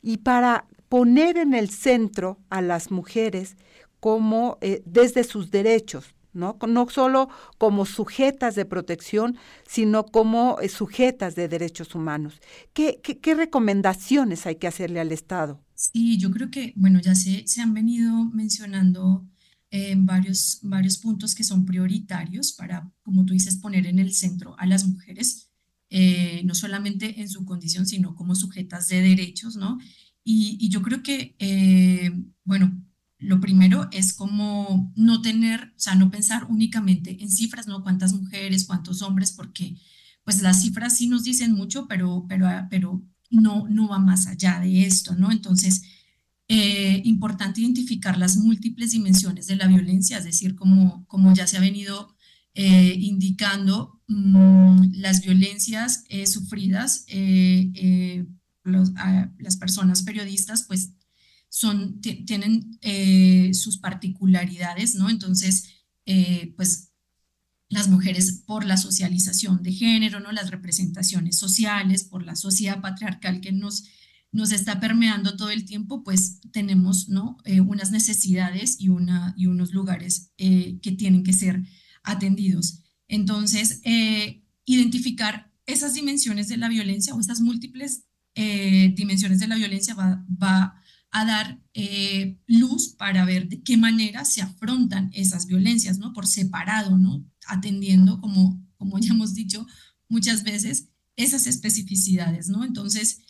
[0.01, 3.57] y para poner en el centro a las mujeres
[3.99, 6.57] como eh, desde sus derechos, ¿no?
[6.67, 12.41] No solo como sujetas de protección, sino como eh, sujetas de derechos humanos.
[12.73, 15.63] ¿Qué, ¿Qué, recomendaciones hay que hacerle al Estado?
[15.73, 19.25] Sí, yo creo que, bueno, ya se, se han venido mencionando
[19.71, 24.55] eh, varios, varios puntos que son prioritarios para, como tú dices, poner en el centro
[24.59, 25.49] a las mujeres,
[25.89, 29.79] eh, no solamente en su condición, sino como sujetas de derechos, ¿no?
[30.23, 31.35] Y, y yo creo que,
[32.43, 32.84] bueno,
[33.25, 37.83] lo primero es como no tener, o sea, no pensar únicamente en cifras, ¿no?
[37.83, 39.75] Cuántas mujeres, cuántos hombres, porque
[40.23, 44.59] pues las cifras sí nos dicen mucho, pero, pero, pero no, no va más allá
[44.59, 45.31] de esto, ¿no?
[45.31, 45.83] Entonces,
[46.47, 51.57] eh, importante identificar las múltiples dimensiones de la violencia, es decir, como, como ya se
[51.57, 52.15] ha venido
[52.53, 57.05] eh, indicando, mm, las violencias eh, sufridas,
[58.63, 60.91] las personas periodistas, pues
[61.55, 65.09] son, tienen eh, sus particularidades, ¿no?
[65.09, 65.69] Entonces,
[66.05, 66.91] eh, pues
[67.69, 70.33] las mujeres por la socialización de género, ¿no?
[70.33, 73.85] Las representaciones sociales, por la sociedad patriarcal que nos,
[74.33, 77.37] nos está permeando todo el tiempo, pues tenemos, ¿no?
[77.45, 81.63] Eh, unas necesidades y, una, y unos lugares que tienen que ser
[82.03, 82.83] atendidos.
[83.07, 83.81] Entonces,
[84.65, 88.03] identificar esas dimensiones de la violencia o estas múltiples
[88.35, 90.81] dimensiones de la violencia va, va
[91.15, 96.11] a dar eh, luz para ver de qué manera se afrontan esas violencias, ¿no?
[96.11, 97.25] Por separado, ¿no?
[97.47, 99.65] Atendiendo, como, como ya hemos dicho
[100.09, 102.65] muchas veces, esas especificidades, ¿no?
[102.65, 103.21] Entonces,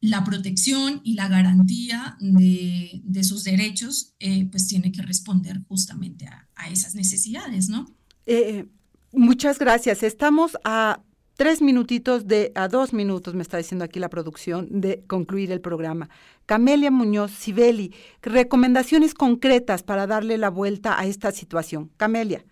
[0.00, 6.26] la protección y la garantía de, de sus derechos, eh, pues tiene que responder justamente
[6.26, 7.94] a, a esas necesidades, ¿no?
[8.26, 8.66] Eh,
[9.12, 10.02] muchas gracias.
[10.02, 11.04] Estamos a
[11.38, 15.60] tres minutitos de, a dos minutos, me está diciendo aquí la producción, de concluir el
[15.60, 16.10] programa.
[16.46, 21.92] Camelia Muñoz Sibeli, recomendaciones concretas para darle la vuelta a esta situación.
[21.96, 22.44] Camelia.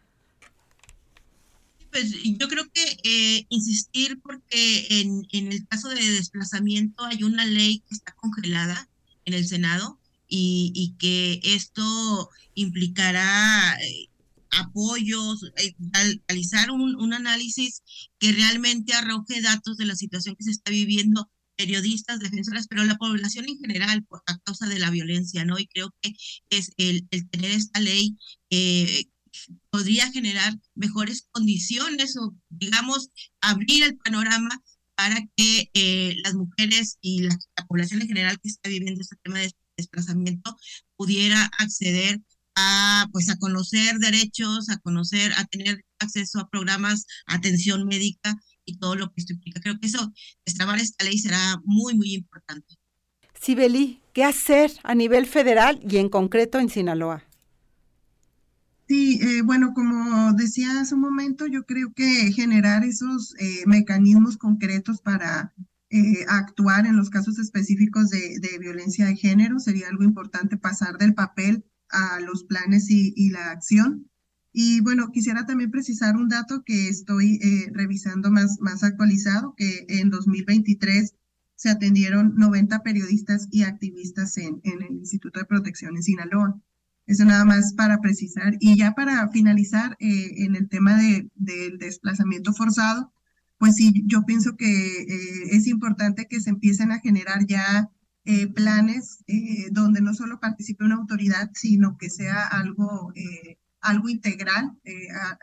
[1.91, 7.45] Pues yo creo que eh, insistir porque en, en el caso de desplazamiento hay una
[7.45, 8.89] ley que está congelada
[9.24, 14.11] en el Senado y, y que esto implicará eh,
[14.57, 15.74] apoyos, eh,
[16.28, 17.82] realizar un, un, análisis
[18.18, 22.96] que realmente arroje datos de la situación que se está viviendo periodistas, defensoras, pero la
[22.96, 25.59] población en general a causa de la violencia, ¿no?
[25.59, 26.12] Y creo que
[26.50, 28.16] es el, tener esta ley
[28.50, 29.07] eh,
[29.70, 34.62] podría generar mejores condiciones o, digamos, abrir el panorama
[34.94, 37.36] para que eh, las mujeres y la,
[37.68, 40.57] población en general que está viviendo este tema de desplazamiento
[40.96, 42.20] pudiera acceder
[42.57, 48.34] a pues a conocer derechos, a conocer, a tener acceso a programas, atención médica
[48.64, 49.61] y todo lo que esto implica.
[49.61, 50.12] Creo que eso,
[50.44, 52.74] destrabar esta ley será muy, muy importante.
[53.40, 57.22] Sibeli, ¿qué hacer a nivel federal y en concreto en Sinaloa?
[58.88, 64.36] Sí, eh, bueno, como decía hace un momento, yo creo que generar esos eh, mecanismos
[64.36, 65.52] concretos para
[65.90, 70.98] eh, actuar en los casos específicos de, de, violencia de género sería algo importante, pasar
[70.98, 74.11] del papel a los planes y, la acción.
[74.53, 79.87] Y bueno, quisiera también precisar un dato que estoy eh, revisando más, más actualizado, que
[79.89, 81.14] en 2023
[81.55, 86.61] se atendieron 90 periodistas y activistas en, en el Instituto de Protección en Sinaloa.
[87.07, 88.57] Eso nada más para precisar.
[88.61, 93.12] Y ya para finalizar eh, en el tema de, del desplazamiento forzado,
[93.59, 97.91] pues sí, yo pienso que eh, es importante que se empiecen a generar ya
[98.27, 104.09] eh, planes eh, donde no solo participe una autoridad, sino que sea algo, eh, algo
[104.09, 104.77] integral,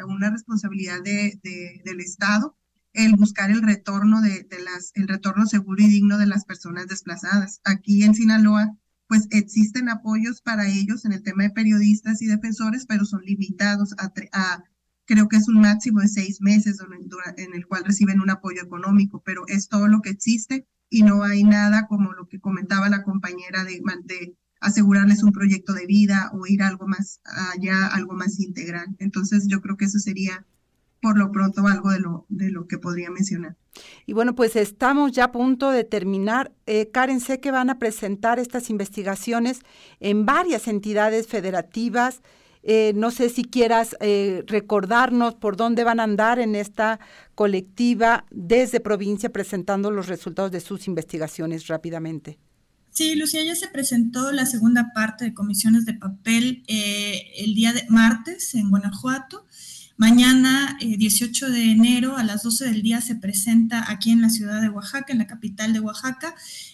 [0.06, 2.58] una responsabilidad de, de, del Estado,
[2.92, 7.62] el buscar el retorno de, las, el retorno seguro y digno de las personas desplazadas.
[7.64, 8.78] Aquí en Sinaloa,
[9.08, 13.96] pues existen apoyos para ellos en el tema de periodistas y defensores, pero son limitados
[13.98, 14.12] a
[15.06, 16.80] creo que es un máximo de seis meses
[17.38, 21.24] en el cual reciben un apoyo económico, pero es todo lo que existe y no
[21.24, 26.30] hay nada como lo que comentaba la compañera de, de asegurarles un proyecto de vida
[26.34, 28.96] o ir algo más allá, algo más integral.
[29.00, 30.46] Entonces yo creo que eso sería
[31.02, 33.58] por lo pronto algo de lo, de lo que podría mencionar.
[34.06, 36.54] Y bueno, pues estamos ya a punto de terminar.
[36.68, 39.62] Eh, Karen, sé que van a presentar estas investigaciones
[40.00, 42.22] en varias entidades federativas.
[42.64, 47.00] Eh, no sé si quieras eh, recordarnos por dónde van a andar en esta
[47.36, 52.40] colectiva desde provincia presentando los resultados de sus investigaciones rápidamente.
[52.92, 57.74] Sí, Lucía, ya se presentó la segunda parte de comisiones de papel eh, el día
[57.74, 59.46] de martes en Guanajuato.
[59.96, 64.30] Mañana, eh, 18 de enero, a las 12 del día, se presenta aquí en la
[64.30, 66.34] ciudad de Oaxaca, en la capital de Oaxaca,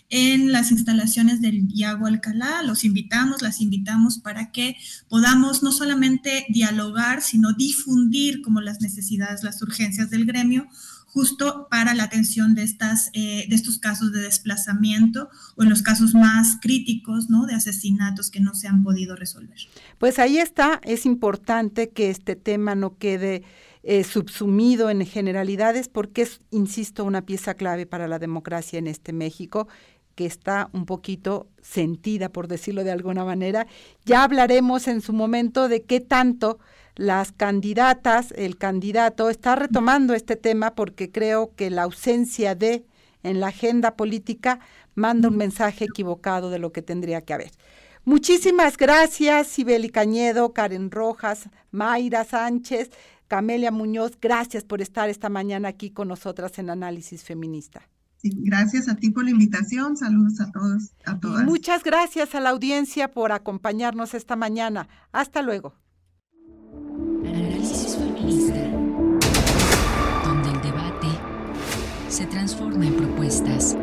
[0.09, 2.63] en las instalaciones del Iago Alcalá.
[2.63, 4.77] Los invitamos, las invitamos para que
[5.09, 10.69] podamos no solamente dialogar, sino difundir como las necesidades, las urgencias del gremio,
[11.11, 15.81] justo para la atención de, estas, eh, de estos casos de desplazamiento o en los
[15.81, 17.45] casos más críticos, ¿no?
[17.45, 19.57] De asesinatos que no se han podido resolver.
[19.97, 23.43] Pues ahí está, es importante que este tema no quede
[23.81, 29.13] eh, subsumido en generalidades porque es, insisto, una pieza clave para la democracia en este
[29.13, 29.67] México
[30.15, 33.67] que está un poquito sentida, por decirlo de alguna manera.
[34.05, 36.59] Ya hablaremos en su momento de qué tanto
[36.99, 42.85] las candidatas, el candidato está retomando este tema porque creo que la ausencia de
[43.23, 44.59] en la agenda política
[44.95, 47.51] manda un mensaje equivocado de lo que tendría que haber.
[48.03, 52.89] Muchísimas gracias, Sibeli Cañedo, Karen Rojas, Mayra Sánchez,
[53.29, 57.81] Camelia Muñoz, gracias por estar esta mañana aquí con nosotras en Análisis Feminista.
[58.17, 59.95] Sí, gracias a ti por la invitación.
[59.95, 61.43] Saludos a todos, a todas.
[61.43, 64.89] Y muchas gracias a la audiencia por acompañarnos esta mañana.
[65.13, 65.75] Hasta luego.
[67.25, 68.69] Análisis feminista,
[70.23, 71.07] donde el debate
[72.07, 73.75] se transforma en propuestas.